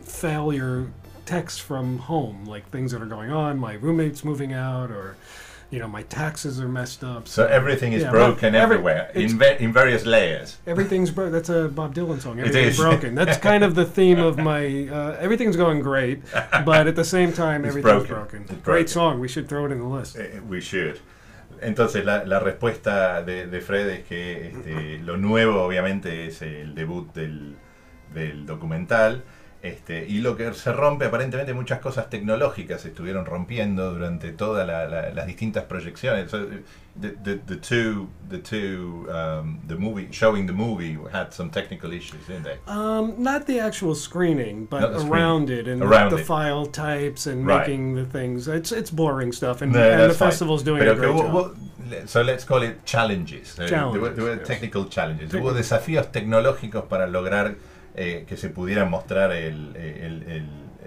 failure 0.07 0.87
texts 1.25 1.59
from 1.59 1.99
home, 1.99 2.45
like 2.45 2.69
things 2.69 2.91
that 2.91 3.01
are 3.01 3.05
going 3.17 3.31
on. 3.31 3.59
My 3.59 3.73
roommate's 3.73 4.23
moving 4.23 4.53
out, 4.53 4.89
or 4.91 5.15
you 5.69 5.79
know, 5.79 5.87
my 5.87 6.03
taxes 6.03 6.61
are 6.61 6.67
messed 6.69 7.03
up. 7.03 7.27
So 7.27 7.45
everything 7.45 7.91
is 7.91 8.03
Yeah, 8.03 8.11
broken 8.11 8.55
every- 8.55 8.59
everywhere 8.77 9.11
in 9.13 9.37
va- 9.37 9.61
in 9.61 9.73
various 9.73 10.05
layers. 10.05 10.57
Everything's 10.65 11.11
broken. 11.11 11.33
That's 11.33 11.49
a 11.49 11.67
Bob 11.67 11.93
Dylan 11.93 12.21
song. 12.21 12.39
It 12.39 12.47
Everything's 12.47 12.75
is. 12.75 12.79
broken. 12.79 13.15
That's 13.15 13.37
kind 13.49 13.63
of 13.63 13.75
the 13.75 13.83
theme 13.85 14.19
of 14.19 14.37
my. 14.37 14.87
Uh, 14.87 15.17
everything's 15.19 15.57
going 15.57 15.81
great, 15.81 16.21
but 16.65 16.87
at 16.87 16.95
the 16.95 17.03
same 17.03 17.33
time, 17.33 17.65
It's 17.65 17.69
everything's 17.75 18.07
broken. 18.07 18.43
broken. 18.43 18.61
Great 18.63 18.63
broken. 18.63 18.87
song. 18.87 19.19
We 19.19 19.27
should 19.27 19.49
throw 19.49 19.65
it 19.65 19.71
in 19.73 19.79
the 19.79 19.85
list. 19.97 20.17
Eh, 20.17 20.39
we 20.47 20.61
should. 20.61 20.99
Entonces 21.61 22.05
la, 22.05 22.23
la 22.23 22.39
respuesta 22.39 23.23
de, 23.25 23.47
de 23.47 23.61
Fred 23.61 23.87
es 23.89 24.05
que 24.07 24.49
este, 24.49 24.99
lo 25.03 25.17
nuevo 25.17 25.63
obviamente 25.63 26.27
es 26.27 26.43
el 26.43 26.75
debut 26.75 27.11
del, 27.15 27.55
del 28.13 28.45
documental 28.45 29.23
este, 29.61 30.05
y 30.07 30.19
lo 30.19 30.37
que 30.37 30.53
se 30.53 30.71
rompe 30.71 31.05
aparentemente 31.05 31.53
muchas 31.53 31.79
cosas 31.79 32.09
tecnológicas 32.09 32.81
se 32.81 32.89
estuvieron 32.89 33.25
rompiendo 33.25 33.91
durante 33.93 34.31
todas 34.31 34.67
la- 34.67 34.87
la- 34.87 35.09
las 35.09 35.25
distintas 35.27 35.63
proyecciones. 35.65 36.29
So, 36.29 36.45
the, 36.99 37.09
the, 37.23 37.35
the 37.45 37.55
two, 37.57 38.07
the 38.29 38.37
two, 38.39 39.07
um, 39.11 39.59
the 39.67 39.75
movie 39.75 40.07
showing 40.11 40.47
the 40.47 40.53
movie 40.53 40.97
had 41.11 41.31
some 41.31 41.49
technical 41.51 41.91
issues, 41.93 42.25
didn't 42.27 42.43
they? 42.43 42.57
Um, 42.67 43.15
not 43.17 43.45
the 43.45 43.59
actual 43.59 43.93
screening, 43.95 44.65
but 44.69 44.81
screening. 44.81 45.11
around 45.11 45.49
it 45.49 45.67
and 45.67 45.81
Around 45.83 46.11
the 46.11 46.21
it. 46.21 46.25
file 46.25 46.65
types 46.67 47.27
and 47.27 47.45
Right. 47.45 47.67
making 47.67 47.95
the 47.95 48.05
things. 48.05 48.47
It's 48.47 48.71
it's 48.71 48.91
boring 48.91 49.31
stuff, 49.31 49.61
and, 49.61 49.73
No, 49.73 49.79
and 49.79 50.01
the 50.09 50.13
fine. 50.13 50.29
festival's 50.29 50.63
doing 50.63 50.79
Pero 50.79 50.93
a 50.93 50.95
que 50.95 51.01
great 51.01 51.17
job. 51.17 51.55
so 52.07 52.21
let's 52.23 52.45
call 52.45 52.63
it 52.63 52.83
challenges. 52.85 53.57
Eh, 53.59 53.65
there 53.67 53.85
were- 53.87 53.91
there 53.91 54.01
were 54.01 54.13
Challenges, 54.15 54.39
yes. 54.39 54.47
technical 54.47 54.89
challenges. 54.89 55.33
Hubo 55.33 55.53
desafíos 55.53 56.11
tecnológicos 56.11 56.85
para 56.85 57.05
lograr 57.07 57.55
eh, 57.97 58.25
que 58.27 58.37
se 58.37 58.49
pudiera 58.49 58.85
mostrar 58.85 59.31
el- 59.33 59.73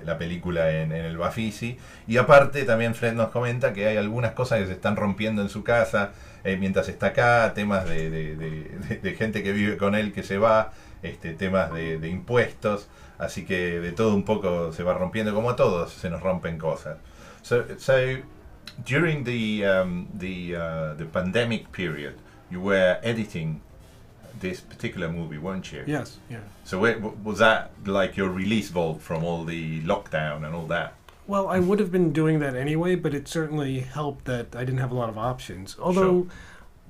la 0.05 0.19
película 0.19 0.81
en, 0.81 0.93
el 0.93 1.17
Bafisi. 1.17 1.77
Y 2.07 2.17
aparte 2.17 2.65
también 2.65 2.95
Fred 2.95 3.15
nos 3.15 3.31
comenta 3.31 3.73
que 3.73 3.87
hay 3.87 3.97
algunas 3.97 4.33
cosas 4.33 4.61
que 4.61 4.67
se 4.67 4.73
están 4.73 4.97
rompiendo 4.97 5.43
en 5.43 5.49
su 5.49 5.63
casa 5.65 6.13
eh, 6.45 6.57
mientras 6.57 6.89
está 6.89 7.09
acá, 7.09 7.53
temas 7.55 7.89
de, 7.89 9.15
gente 9.19 9.43
que 9.43 9.53
vive 9.53 9.77
con 9.77 9.95
él 9.95 10.13
que 10.13 10.23
se 10.23 10.39
va, 10.39 10.73
este, 11.03 11.35
temas 11.35 11.73
de, 11.73 11.99
de 11.99 12.09
impuestos. 12.09 12.89
Así 13.19 13.45
que 13.45 13.81
de 13.81 13.93
todo 13.93 14.15
un 14.15 14.25
poco 14.25 14.73
se 14.73 14.83
va 14.83 14.95
rompiendo, 14.95 15.35
como 15.35 15.51
a 15.51 15.57
todos 15.57 15.93
se 15.93 16.09
nos 16.09 16.23
rompen 16.23 16.59
cosas. 16.59 16.97
So, 17.43 17.65
so 17.79 17.95
during 18.87 19.25
the 19.25 19.67
um, 19.67 20.09
the 20.19 20.57
uh, 20.57 20.97
the 20.97 21.05
pandemic 21.05 21.71
period, 21.71 22.15
you 22.51 22.61
were 22.63 22.99
editing 23.03 23.61
this 24.41 24.61
particular 24.61 25.11
movie, 25.11 25.39
weren't 25.39 25.71
you? 25.73 25.85
Yes, 25.87 26.19
yeah. 26.29 26.41
So 26.65 26.79
was 27.23 27.39
that 27.39 27.73
like 27.85 28.17
your 28.17 28.29
release 28.29 28.69
vault 28.71 29.01
from 29.01 29.25
all 29.25 29.45
the 29.45 29.81
lockdown 29.83 30.45
and 30.45 30.55
all 30.55 30.67
that? 30.67 30.95
Well, 31.27 31.47
I 31.49 31.61
would 31.61 31.79
have 31.79 31.93
been 31.93 32.13
doing 32.13 32.41
that 32.41 32.57
anyway, 32.57 32.97
but 32.97 33.15
it 33.15 33.29
certainly 33.29 33.81
helped 33.81 34.25
that 34.25 34.57
I 34.57 34.65
didn't 34.65 34.79
have 34.79 34.91
a 34.91 34.97
lot 34.97 35.09
of 35.09 35.17
options. 35.17 35.77
Although, 35.79 36.27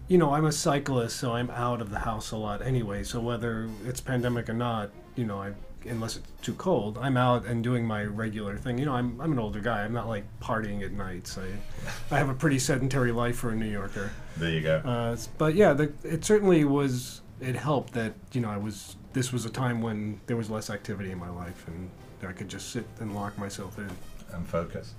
you 0.09 0.17
know, 0.17 0.33
I'm 0.33 0.47
a 0.47 0.53
cyclist, 0.53 1.19
so 1.19 1.33
I'm 1.33 1.51
out 1.51 1.83
of 1.83 1.91
the 1.91 1.99
house 1.99 2.31
a 2.31 2.39
lot 2.39 2.63
anyway. 2.63 3.03
So 3.03 3.21
whether 3.21 3.69
it's 3.85 4.01
pandemic 4.01 4.49
or 4.49 4.55
not, 4.55 4.91
you 5.15 5.27
know, 5.27 5.43
I 5.43 5.53
unless 5.87 6.17
it's 6.17 6.31
too 6.43 6.55
cold, 6.55 6.99
I'm 6.99 7.17
out 7.17 7.47
and 7.47 7.63
doing 7.63 7.87
my 7.87 8.05
regular 8.05 8.57
thing. 8.57 8.79
You 8.79 8.87
know, 8.87 8.95
I'm 8.95 9.21
I'm 9.21 9.33
an 9.33 9.39
older 9.39 9.61
guy. 9.61 9.83
I'm 9.83 9.93
not 9.93 10.09
like 10.09 10.25
partying 10.41 10.83
at 10.83 10.93
nights. 10.93 11.39
I 11.39 12.15
I 12.15 12.19
have 12.19 12.29
a 12.29 12.35
pretty 12.35 12.59
sedentary 12.59 13.13
life 13.13 13.37
for 13.37 13.51
a 13.51 13.57
New 13.57 13.71
Yorker. 13.71 14.11
There 14.37 14.51
you 14.51 14.61
go. 14.63 14.77
Uh, 14.79 15.17
but 15.39 15.55
yeah, 15.55 15.73
the, 15.73 15.93
it 16.03 16.25
certainly 16.25 16.65
was. 16.65 17.23
It 17.41 17.57
helped 17.57 17.93
that 17.95 18.13
you 18.33 18.41
know 18.43 18.51
I 18.51 18.59
was. 18.59 18.97
This 19.13 19.33
was 19.33 19.45
a 19.47 19.51
time 19.51 19.81
when 19.83 20.21
there 20.27 20.37
was 20.37 20.51
less 20.51 20.71
activity 20.71 21.11
in 21.11 21.19
my 21.19 21.31
life, 21.31 21.67
and 21.69 21.89
I 22.29 22.33
could 22.33 22.49
just 22.49 22.71
sit 22.71 22.85
and 23.01 23.15
lock 23.15 23.39
myself 23.39 23.79
in. 23.79 23.89
and 24.33 24.47
focus. 24.47 24.95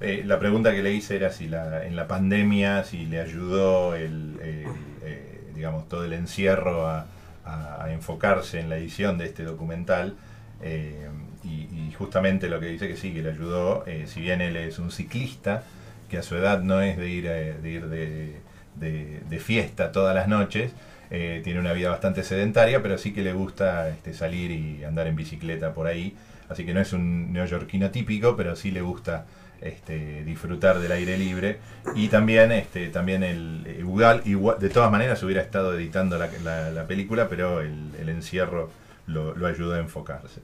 Eh, 0.00 0.22
la 0.24 0.38
pregunta 0.38 0.70
que 0.72 0.82
le 0.82 0.92
hice 0.92 1.16
era 1.16 1.32
si 1.32 1.48
la, 1.48 1.84
en 1.84 1.96
la 1.96 2.06
pandemia, 2.06 2.84
si 2.84 3.06
le 3.06 3.20
ayudó 3.20 3.96
el, 3.96 4.38
el, 4.40 4.66
eh, 5.02 5.50
digamos, 5.54 5.88
todo 5.88 6.04
el 6.04 6.12
encierro 6.12 6.86
a, 6.86 7.06
a- 7.44 7.82
a 7.84 7.92
enfocarse 7.92 8.60
en 8.60 8.68
la 8.68 8.76
edición 8.76 9.18
de 9.18 9.24
este 9.26 9.42
documental. 9.44 10.14
eh, 10.62 11.08
y, 11.44 11.66
y 11.72 11.94
justamente 11.98 12.48
lo 12.48 12.60
que 12.60 12.66
dice 12.66 12.86
que 12.88 12.96
sí, 12.96 13.12
que 13.14 13.22
le 13.22 13.30
ayudó, 13.30 13.84
eh, 13.86 14.04
si 14.06 14.20
bien 14.20 14.40
él 14.40 14.56
es 14.56 14.78
un 14.78 14.90
ciclista, 14.92 15.62
que 16.10 16.18
a 16.18 16.22
su 16.22 16.36
edad 16.36 16.60
no 16.62 16.80
es 16.82 16.96
de 16.96 17.08
ir, 17.08 17.26
eh, 17.26 17.54
de, 17.62 17.70
ir 17.70 17.86
de, 17.88 18.40
de- 18.76 19.20
de 19.28 19.38
fiesta 19.40 19.90
todas 19.92 20.14
las 20.14 20.28
noches, 20.28 20.70
eh, 21.10 21.40
tiene 21.44 21.60
una 21.60 21.72
vida 21.72 21.90
bastante 21.90 22.22
sedentaria, 22.22 22.82
pero 22.82 22.98
sí 22.98 23.12
que 23.12 23.22
le 23.22 23.32
gusta 23.32 23.88
este, 23.88 24.12
salir 24.14 24.50
y 24.50 24.84
andar 24.84 25.06
en 25.06 25.16
bicicleta 25.16 25.72
por 25.74 25.86
ahí. 25.86 26.16
Así 26.48 26.64
que 26.64 26.72
no 26.74 26.80
es 26.80 26.92
un 26.92 27.32
neoyorquino 27.32 27.90
típico, 27.90 28.36
pero 28.36 28.56
sí 28.56 28.70
le 28.70 28.80
gusta 28.80 29.26
este, 29.60 30.24
disfrutar 30.24 30.78
del 30.78 30.92
aire 30.92 31.18
libre. 31.18 31.58
Y 31.94 32.08
también, 32.08 32.52
este, 32.52 32.88
también 32.88 33.22
el, 33.22 33.76
igual, 33.78 34.22
igual- 34.24 34.58
de 34.58 34.68
todas 34.70 34.90
maneras 34.90 35.22
hubiera 35.22 35.42
estado 35.42 35.74
editando 35.74 36.16
la, 36.18 36.28
la- 36.44 36.70
la 36.70 36.86
película, 36.86 37.28
pero 37.28 37.60
el, 37.60 38.08
encierro 38.08 38.70
lo, 39.06 39.34
lo 39.36 39.46
ayudó 39.46 39.74
a 39.74 39.78
enfocarse. 39.78 40.40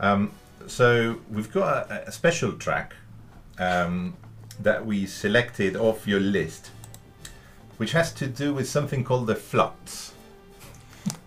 Um, 0.00 0.30
so 0.66 1.20
we've 1.30 1.50
got 1.52 1.90
a, 1.90 2.04
a 2.08 2.12
special 2.12 2.52
track 2.58 2.94
um, 3.58 4.14
that 4.62 4.84
we 4.86 5.06
selected 5.06 5.76
off 5.76 6.06
your 6.06 6.20
list, 6.20 6.70
which 7.76 7.92
has 7.92 8.12
to 8.14 8.26
do 8.26 8.52
with 8.54 8.68
something 8.68 9.04
called 9.04 9.26
the 9.26 9.34
flux. 9.34 10.12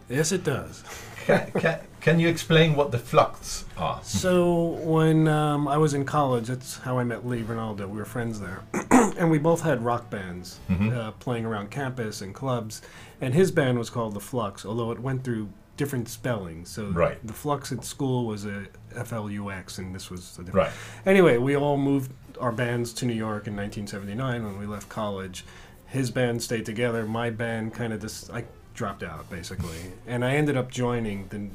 Yes, 0.10 0.32
it 0.32 0.43
does. 0.43 0.84
Can, 1.26 1.52
can, 1.52 1.80
can 2.02 2.20
you 2.20 2.28
explain 2.28 2.76
what 2.76 2.91
the 2.91 2.97
Flux 2.97 3.66
are? 3.78 4.00
So 4.02 4.70
when 4.82 5.28
um, 5.28 5.68
I 5.68 5.78
was 5.78 5.93
in 5.93 6.04
college, 6.04 6.47
that's 6.47 6.80
how 6.80 6.97
I 6.97 7.04
met 7.04 7.28
Lee 7.28 7.43
Ranaldo. 7.43 7.88
We 7.88 7.97
were 8.00 8.06
friends 8.06 8.39
there, 8.39 8.64
and 8.91 9.30
we 9.30 9.38
both 9.38 9.62
had 9.62 9.86
rock 9.86 10.10
bands 10.10 10.60
Mhm. 10.68 10.91
uh, 10.97 11.12
playing 11.12 11.45
around 11.45 11.70
campus 11.70 12.22
and 12.22 12.34
clubs. 12.34 12.82
And 13.22 13.36
his 13.36 13.52
band 13.52 13.78
was 13.78 13.91
called 13.91 14.16
the 14.16 14.20
Flux, 14.20 14.66
although 14.66 14.91
it 14.91 15.00
went 15.00 15.24
through 15.24 15.50
different 15.78 16.10
spellings. 16.10 16.70
So 16.70 16.86
Right. 16.88 17.20
the 17.28 17.34
Flux 17.34 17.72
at 17.72 17.86
school 17.86 18.26
was 18.26 18.45
a 18.45 18.66
F 18.95 19.14
L 19.14 19.30
U 19.30 19.52
X, 19.52 19.78
and 19.78 19.93
this 19.93 20.10
was 20.10 20.36
a 20.39 20.43
different. 20.43 20.56
Right. 20.70 20.72
Anyway, 21.06 21.38
we 21.38 21.56
all 21.56 21.78
moved 21.78 22.12
our 22.41 22.52
bands 22.52 22.91
to 22.93 23.06
New 23.06 23.14
York 23.14 23.45
in 23.45 23.56
1979 23.56 24.43
when 24.43 24.58
we 24.58 24.66
left 24.66 24.89
college. 24.89 25.45
His 25.89 26.11
band 26.11 26.41
stayed 26.41 26.65
together. 26.65 27.05
My 27.05 27.29
band 27.29 27.73
kind 27.73 27.93
of 27.93 28.01
just 28.01 28.31
I 28.31 28.45
dropped 28.73 29.03
out 29.03 29.29
basically, 29.29 29.93
and 30.07 30.23
I 30.23 30.35
ended 30.35 30.55
up 30.55 30.71
joining 30.71 31.27
the 31.29 31.47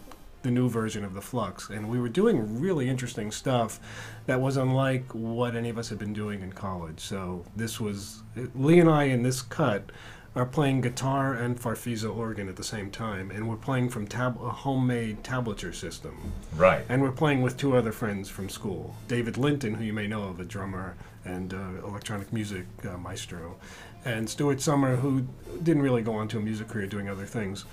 the 0.43 0.51
new 0.51 0.69
version 0.69 1.05
of 1.05 1.15
the 1.15 1.23
Flux, 1.23 1.71
and 1.71 1.89
we 1.89 1.99
were 1.99 2.09
doing 2.09 2.61
really 2.61 2.89
interesting 2.89 3.33
stuff 3.33 3.81
that 4.27 4.41
was 4.41 4.57
unlike 4.59 5.11
what 5.13 5.57
any 5.57 5.71
of 5.71 5.79
us 5.79 5.89
had 5.89 5.99
been 5.99 6.13
doing 6.13 6.43
in 6.43 6.53
college. 6.53 7.01
So 7.01 7.45
this 7.57 7.81
was 7.81 8.23
Lee 8.55 8.79
and 8.79 8.91
I 8.91 9.05
in 9.05 9.23
this 9.23 9.41
cut 9.41 9.91
are 10.37 10.45
playing 10.45 10.81
guitar 10.81 11.35
and 11.35 11.61
farfisa 11.61 12.15
organ 12.15 12.49
at 12.49 12.57
the 12.57 12.65
same 12.65 12.91
time, 12.91 13.31
and 13.31 13.49
we're 13.49 13.57
playing 13.57 13.89
from 13.89 14.07
tab- 14.07 14.41
a 14.43 14.51
homemade 14.51 15.23
tablature 15.23 15.75
system. 15.75 16.33
Right. 16.57 16.85
And 16.89 17.01
we're 17.03 17.13
playing 17.13 17.41
with 17.41 17.57
two 17.57 17.77
other 17.77 17.93
friends 17.93 18.29
from 18.29 18.49
school 18.49 18.97
David 19.09 19.39
Linton, 19.39 19.75
who 19.75 19.85
you 19.85 19.93
may 19.93 20.07
know 20.07 20.25
of, 20.25 20.41
a 20.41 20.45
drummer 20.45 20.97
and 21.25 21.55
uh, 21.55 21.87
electronic 21.87 22.33
music 22.33 22.67
uh, 22.85 22.99
maestro, 22.99 23.57
and 24.05 24.29
Stuart 24.29 24.61
Summer, 24.61 24.97
who 24.97 25.27
didn't 25.63 25.83
really 25.83 26.03
go 26.03 26.15
on 26.15 26.29
to 26.29 26.39
a 26.39 26.41
music 26.41 26.69
career 26.69 26.87
doing 26.87 27.09
other 27.09 27.27
things. 27.27 27.65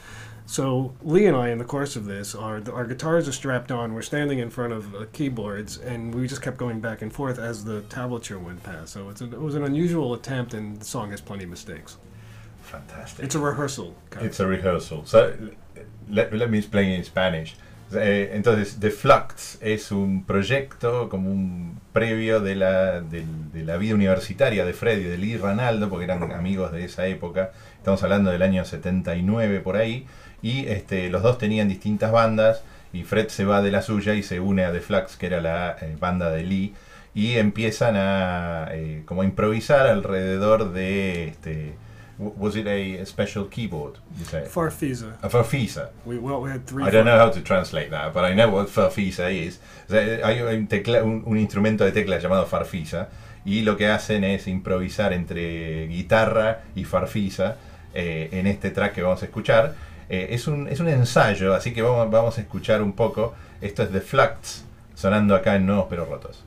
So 0.46 0.94
Lee 1.04 1.28
and 1.28 1.38
I, 1.38 1.50
in 1.50 1.60
the 1.60 1.66
course 1.66 1.96
of 1.96 2.06
this, 2.06 2.36
our 2.36 2.62
our 2.74 2.86
guitars 2.86 3.28
are 3.28 3.32
strapped 3.32 3.72
on. 3.72 3.94
We're 3.94 4.02
standing 4.02 4.40
in 4.40 4.50
front 4.50 4.74
of 4.74 4.94
uh, 4.94 5.06
keyboards, 5.14 5.78
and 5.78 6.14
we 6.14 6.28
just 6.28 6.42
kept 6.42 6.58
going 6.58 6.82
back 6.82 7.02
and 7.02 7.14
forth 7.14 7.40
as 7.40 7.64
the 7.64 7.82
tablature 7.84 8.42
went 8.42 8.62
past. 8.64 8.92
So 8.92 9.10
it's 9.10 9.22
a, 9.22 9.26
it 9.26 9.40
was 9.40 9.56
an 9.56 9.64
unusual 9.64 10.14
attempt, 10.14 10.54
and 10.54 10.80
the 10.80 10.86
song 10.86 11.12
has 11.12 11.22
plenty 11.22 11.44
of 11.46 11.50
mistakes. 11.50 11.98
Fantastic. 12.64 13.26
It's 13.26 13.36
a 13.36 13.40
rehearsal. 13.40 13.96
kind 14.10 14.26
It's 14.26 14.40
a 14.40 14.48
rehearsal. 14.48 15.06
So, 15.06 15.38
let, 16.10 16.34
let 16.34 16.50
me 16.50 16.58
explain 16.58 16.92
in 16.92 17.04
Spanish. 17.04 17.56
Eh, 17.94 18.32
entonces, 18.34 18.78
The 18.80 18.92
Flux 18.92 19.58
es 19.62 19.92
un 19.92 20.24
proyecto 20.26 21.10
como 21.10 21.30
un 21.32 21.80
previo 21.94 22.39
de 22.39 22.56
la, 22.56 23.02
del- 23.02 23.52
de 23.52 23.64
la 23.64 23.78
vida 23.78 23.96
universitaria 23.96 24.66
de 24.66 24.74
Fred 24.74 25.00
y 25.00 25.04
de 25.04 25.18
Lee 25.18 25.38
Ranaldo, 25.38 25.89
porque 25.89 26.06
eran 26.06 26.32
amigos 26.32 26.72
de 26.72 26.86
esa 26.86 27.06
época. 27.08 27.52
Estamos 27.78 28.02
hablando 28.04 28.32
del 28.32 28.42
año 28.42 28.64
79 28.66 29.60
por 29.60 29.78
ahí. 29.78 30.06
Y 30.42 30.66
este, 30.68 31.10
los 31.10 31.22
dos 31.24 31.38
tenían 31.38 31.68
distintas 31.68 32.12
bandas. 32.12 32.64
Y 32.94 33.04
Fred 33.04 33.28
se 33.30 33.46
va 33.46 33.62
de 33.62 33.72
la 33.72 33.82
suya 33.82 34.14
y 34.16 34.24
se 34.24 34.39
une 34.39 34.66
a 34.66 34.72
The 34.72 34.82
Flux, 34.82 35.16
que 35.18 35.28
era 35.28 35.39
la 35.42 35.76
eh, 35.82 35.96
banda 36.00 36.30
de 36.32 36.44
Lee. 36.44 36.74
Y 37.14 37.34
empiezan 37.38 37.96
a 37.98 38.68
eh, 38.72 39.04
como 39.06 39.24
improvisar 39.24 39.88
alrededor 39.88 40.72
de 40.74 41.28
este. 41.28 41.74
W- 42.22 42.34
Was 42.38 42.56
it 42.56 42.68
a, 42.68 43.04
special 43.06 43.46
keyboard? 43.50 43.96
You 44.18 44.26
say? 44.26 44.46
Farfisa. 44.48 45.18
A 45.22 45.30
farfisa. 45.30 45.90
We 46.06 46.18
well, 46.20 46.40
we 46.42 46.50
had 46.52 46.66
three. 46.66 46.84
I 46.86 46.92
don't 46.92 47.06
know 47.06 47.18
how 47.18 47.30
to 47.32 47.42
translate 47.42 47.90
that, 47.90 48.14
but 48.14 48.24
I 48.24 48.34
know 48.36 48.50
what 48.50 48.68
farfisa 48.70 49.30
is. 49.32 49.60
O 49.90 49.92
sea, 49.94 50.26
hay 50.26 50.40
un, 50.42 50.68
tecla- 50.68 51.04
un- 51.04 51.24
un 51.26 51.38
instrumento 51.38 51.84
de 51.84 51.92
tecla 51.92 52.20
llamado 52.20 52.46
farfisa 52.46 53.10
y 53.44 53.64
lo 53.64 53.76
que 53.76 53.88
hacen 53.88 54.24
es 54.24 54.48
improvisar 54.48 55.14
entre 55.14 55.88
guitarra 55.88 56.62
y 56.76 56.84
farfisa 56.84 57.58
eh, 57.94 58.30
en 58.32 58.46
este 58.48 58.70
track 58.70 58.94
que 58.94 59.02
vamos 59.02 59.22
a 59.24 59.26
escuchar. 59.26 59.74
Eh, 60.10 60.28
es, 60.36 60.48
un, 60.48 60.68
es 60.68 60.80
un 60.80 60.90
ensayo, 60.90 61.54
así 61.56 61.74
que 61.74 61.82
vamos, 61.82 62.12
vamos 62.12 62.38
a 62.38 62.42
escuchar 62.42 62.82
un 62.82 62.94
poco. 62.94 63.34
Esto 63.62 63.84
es 63.84 63.92
The 63.92 64.02
Flux, 64.02 64.64
sonando 64.96 65.36
acá 65.36 65.56
en 65.56 65.66
Nuevos 65.66 65.88
Pero 65.90 66.06
Rotos. 66.06 66.44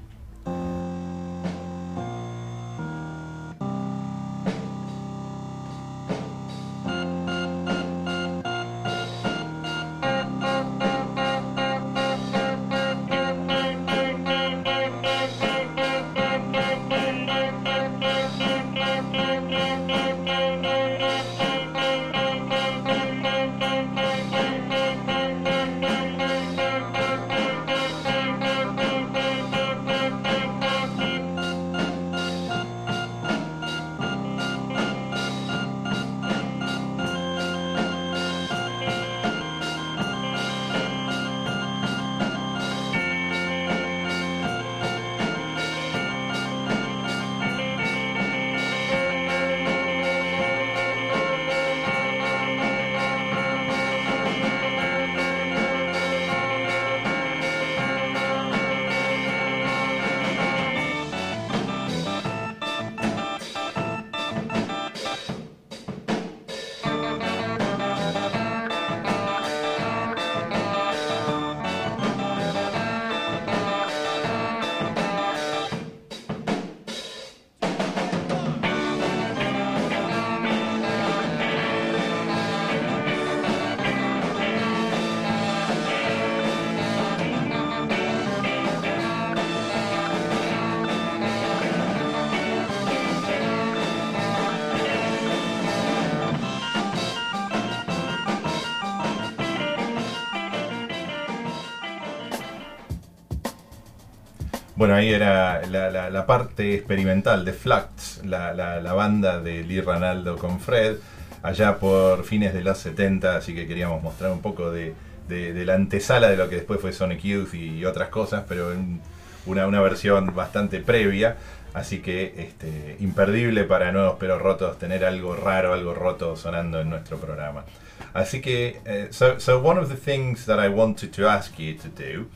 Bueno, 104.84 104.96
ahí 104.96 105.14
era 105.14 105.62
la, 105.64 106.26
parte 106.26 106.74
experimental 106.74 107.42
de 107.42 107.54
Flux, 107.54 108.20
la, 108.22 108.92
banda 108.92 109.40
de 109.40 109.64
Lee 109.64 109.80
Ranaldo 109.80 110.36
con 110.36 110.60
Fred, 110.60 110.96
allá 111.42 111.78
por 111.78 112.22
fines 112.24 112.52
de 112.52 112.62
los 112.62 112.76
70, 112.76 113.34
así 113.34 113.54
que 113.54 113.66
queríamos 113.66 114.02
mostrar 114.02 114.30
un 114.30 114.42
poco 114.42 114.70
de, 114.70 114.94
la 115.30 115.72
antesala 115.74 116.28
de 116.28 116.36
lo 116.36 116.50
que 116.50 116.56
después 116.56 116.82
fue 116.82 116.92
Sonic 116.92 117.22
Youth 117.22 117.54
y, 117.54 117.82
otras 117.86 118.10
cosas, 118.10 118.44
pero 118.46 118.74
en 118.74 119.00
una, 119.46 119.66
una 119.66 119.80
versión 119.80 120.34
bastante 120.34 120.80
previa, 120.80 121.38
así 121.72 122.00
que 122.00 122.34
este, 122.36 122.98
imperdible 123.00 123.64
para 123.64 123.90
Nuevos 123.90 124.16
Pero 124.20 124.38
Rotos 124.38 124.78
tener 124.78 125.06
algo 125.06 125.34
raro, 125.34 125.72
algo 125.72 125.94
roto 125.94 126.36
sonando 126.36 126.82
en 126.82 126.90
nuestro 126.90 127.16
programa. 127.16 127.64
Así 128.12 128.42
que, 128.42 128.82
eh, 128.84 129.08
so, 129.12 129.40
so 129.40 129.60
one 129.60 129.80
of 129.80 129.88
the 129.88 129.96
things 129.96 130.44
that 130.44 130.62
I 130.62 130.68
wanted 130.68 131.10
to 131.12 131.26
ask 131.26 131.58
you 131.58 131.74
to 131.78 131.88
do 131.88 132.28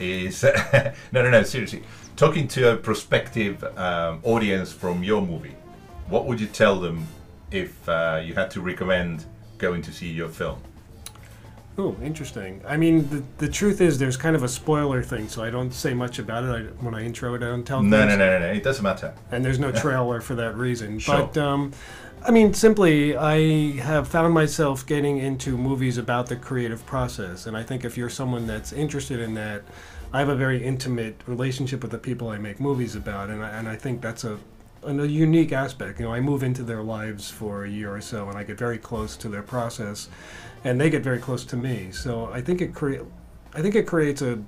is 0.00 0.42
no, 1.12 1.22
no, 1.22 1.30
no. 1.30 1.42
Seriously, 1.42 1.82
talking 2.16 2.48
to 2.48 2.72
a 2.72 2.76
prospective 2.76 3.62
um, 3.78 4.20
audience 4.22 4.72
from 4.72 5.02
your 5.02 5.22
movie, 5.22 5.56
what 6.08 6.26
would 6.26 6.40
you 6.40 6.46
tell 6.46 6.78
them 6.80 7.06
if 7.50 7.88
uh, 7.88 8.20
you 8.24 8.34
had 8.34 8.50
to 8.52 8.60
recommend 8.60 9.26
going 9.58 9.82
to 9.82 9.92
see 9.92 10.10
your 10.10 10.28
film? 10.28 10.60
Oh, 11.78 11.96
interesting. 12.02 12.60
I 12.68 12.76
mean, 12.76 13.08
the, 13.08 13.22
the 13.38 13.48
truth 13.48 13.80
is, 13.80 13.98
there's 13.98 14.18
kind 14.18 14.36
of 14.36 14.42
a 14.42 14.48
spoiler 14.48 15.02
thing, 15.02 15.26
so 15.28 15.42
I 15.42 15.48
don't 15.48 15.72
say 15.72 15.94
much 15.94 16.18
about 16.18 16.44
it. 16.44 16.48
I, 16.48 16.60
when 16.84 16.94
I 16.94 17.02
intro 17.02 17.34
it, 17.34 17.42
I 17.42 17.46
don't 17.46 17.64
tell. 17.64 17.82
No, 17.82 17.98
things. 17.98 18.10
no, 18.10 18.16
no, 18.18 18.38
no, 18.38 18.46
no. 18.46 18.52
It 18.52 18.62
doesn't 18.62 18.82
matter. 18.82 19.14
And 19.30 19.42
there's 19.42 19.58
no 19.58 19.72
trailer 19.84 20.20
for 20.20 20.34
that 20.34 20.54
reason. 20.56 20.98
Sure. 20.98 21.30
But 21.32 21.38
um, 21.38 21.72
I 22.24 22.30
mean, 22.30 22.54
simply, 22.54 23.16
I 23.16 23.80
have 23.80 24.06
found 24.06 24.32
myself 24.32 24.86
getting 24.86 25.18
into 25.18 25.58
movies 25.58 25.98
about 25.98 26.26
the 26.26 26.36
creative 26.36 26.86
process, 26.86 27.46
and 27.46 27.56
I 27.56 27.64
think 27.64 27.84
if 27.84 27.96
you're 27.96 28.08
someone 28.10 28.46
that's 28.46 28.72
interested 28.72 29.18
in 29.18 29.34
that, 29.34 29.62
I 30.12 30.20
have 30.20 30.28
a 30.28 30.36
very 30.36 30.62
intimate 30.62 31.20
relationship 31.26 31.82
with 31.82 31.90
the 31.90 31.98
people 31.98 32.28
I 32.28 32.38
make 32.38 32.60
movies 32.60 32.94
about, 32.94 33.28
and 33.28 33.42
I, 33.44 33.48
and 33.50 33.68
I 33.68 33.74
think 33.74 34.00
that's 34.00 34.22
a 34.22 34.38
an, 34.84 35.00
a 35.00 35.04
unique 35.04 35.52
aspect. 35.52 35.98
You 35.98 36.06
know, 36.06 36.14
I 36.14 36.20
move 36.20 36.44
into 36.44 36.62
their 36.62 36.82
lives 36.82 37.28
for 37.28 37.64
a 37.64 37.68
year 37.68 37.92
or 37.92 38.00
so, 38.00 38.28
and 38.28 38.38
I 38.38 38.44
get 38.44 38.56
very 38.56 38.78
close 38.78 39.16
to 39.16 39.28
their 39.28 39.42
process, 39.42 40.08
and 40.62 40.80
they 40.80 40.90
get 40.90 41.02
very 41.02 41.18
close 41.18 41.44
to 41.46 41.56
me. 41.56 41.90
So 41.90 42.26
I 42.32 42.40
think 42.40 42.60
it 42.60 42.72
create, 42.72 43.00
I 43.54 43.62
think 43.62 43.74
it 43.74 43.86
creates 43.86 44.22
a, 44.22 44.40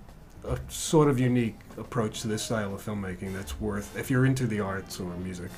a 0.44 0.58
sort 0.68 1.08
of 1.08 1.18
unique 1.18 1.58
approach 1.76 2.20
to 2.22 2.28
this 2.28 2.42
style 2.42 2.72
of 2.72 2.84
filmmaking 2.84 3.32
that's 3.32 3.60
worth 3.60 3.96
if 3.96 4.10
you're 4.10 4.26
into 4.26 4.46
the 4.46 4.60
arts 4.60 5.00
or 5.00 5.12
music. 5.16 5.50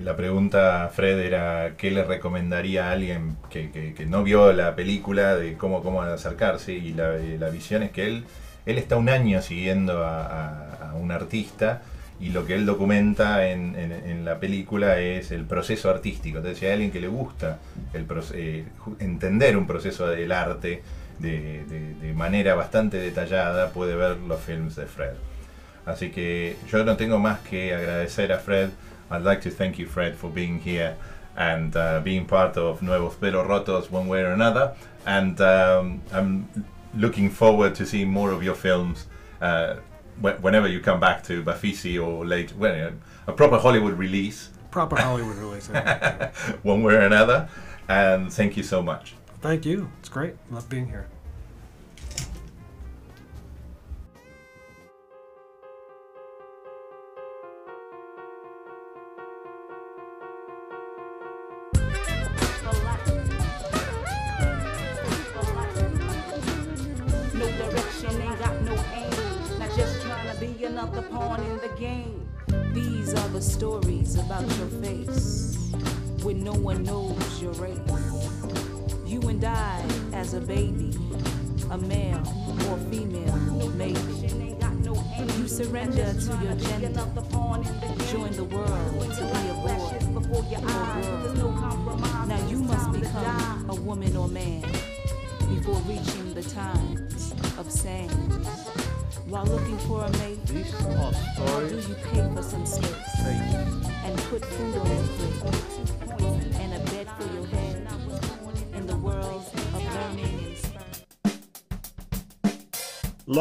La 0.00 0.16
pregunta, 0.16 0.90
Fred, 0.92 1.20
era 1.20 1.74
¿qué 1.76 1.90
le 1.90 2.02
recomendaría 2.04 2.88
a 2.88 2.92
alguien 2.92 3.36
que, 3.48 3.94
no 4.08 4.24
vio 4.24 4.52
la 4.52 4.74
película 4.74 5.36
de 5.36 5.54
cómo, 5.56 5.82
cómo 5.82 6.02
acercarse? 6.02 6.72
Y 6.72 6.92
la, 6.94 7.18
y 7.20 7.38
la 7.38 7.48
visión 7.50 7.82
es 7.82 7.90
que 7.92 8.06
él, 8.06 8.24
él 8.66 8.78
está 8.78 8.96
un 8.96 9.08
año 9.08 9.40
siguiendo 9.40 10.04
a, 10.04 10.92
un 11.00 11.10
artista 11.12 11.82
y 12.20 12.30
lo 12.30 12.46
que 12.46 12.54
él 12.54 12.66
documenta 12.66 13.48
en, 13.48 13.74
en- 13.76 14.24
la 14.24 14.38
película 14.40 15.00
es 15.00 15.30
el 15.32 15.44
proceso 15.44 15.90
artístico. 15.90 16.38
Entonces, 16.38 16.58
si 16.60 16.66
hay 16.66 16.72
alguien 16.72 16.90
que 16.90 17.00
le 17.00 17.08
gusta 17.08 17.58
el 17.92 18.06
eh, 18.34 18.64
entender 19.00 19.56
un 19.56 19.66
proceso 19.66 20.06
del 20.06 20.32
arte 20.32 20.82
de- 21.18 21.64
de 22.00 22.12
manera 22.14 22.54
bastante 22.54 22.96
detallada, 22.98 23.70
puede 23.70 23.94
ver 23.96 24.16
los 24.18 24.40
films 24.40 24.76
de 24.76 24.86
Fred. 24.86 25.12
Así 25.86 26.10
que 26.10 26.56
yo 26.70 26.84
no 26.84 26.96
tengo 26.96 27.18
más 27.18 27.40
que 27.40 27.74
agradecer 27.74 28.32
a 28.32 28.38
Fred. 28.38 28.70
I'd 29.10 29.22
like 29.22 29.40
to 29.42 29.50
thank 29.50 29.78
you, 29.78 29.86
Fred, 29.86 30.16
for 30.16 30.30
being 30.30 30.58
here 30.60 30.96
and 31.36 31.74
uh, 31.76 32.00
being 32.00 32.26
part 32.26 32.56
of 32.56 32.80
Nuevos 32.82 33.14
Pero 33.16 33.44
Rotos 33.46 33.90
one 33.90 34.06
way 34.08 34.22
or 34.22 34.30
another. 34.32 34.74
And 35.06 35.40
um, 35.40 36.02
I'm 36.12 36.48
looking 36.94 37.28
forward 37.30 37.74
to 37.76 37.86
seeing 37.86 38.08
more 38.08 38.30
of 38.30 38.42
your 38.42 38.54
films 38.54 39.06
uh, 39.40 39.76
wh- 40.22 40.42
whenever 40.42 40.68
you 40.68 40.80
come 40.80 41.00
back 41.00 41.22
to 41.24 41.42
BAFICI 41.42 42.04
or 42.04 42.24
late, 42.24 42.56
well, 42.56 42.74
you 42.74 42.82
know, 42.82 42.92
a 43.26 43.32
proper 43.32 43.58
Hollywood 43.58 43.98
release, 43.98 44.50
Proper 44.70 44.96
Hollywood 45.00 45.36
release. 45.36 45.68
one 46.62 46.82
way 46.82 46.94
or 46.94 47.00
another. 47.00 47.48
And 47.88 48.32
thank 48.32 48.56
you 48.56 48.62
so 48.62 48.82
much. 48.82 49.14
Thank 49.40 49.66
you. 49.66 49.90
It's 50.00 50.08
great. 50.08 50.34
Love 50.50 50.68
being 50.68 50.86
here. 50.88 51.06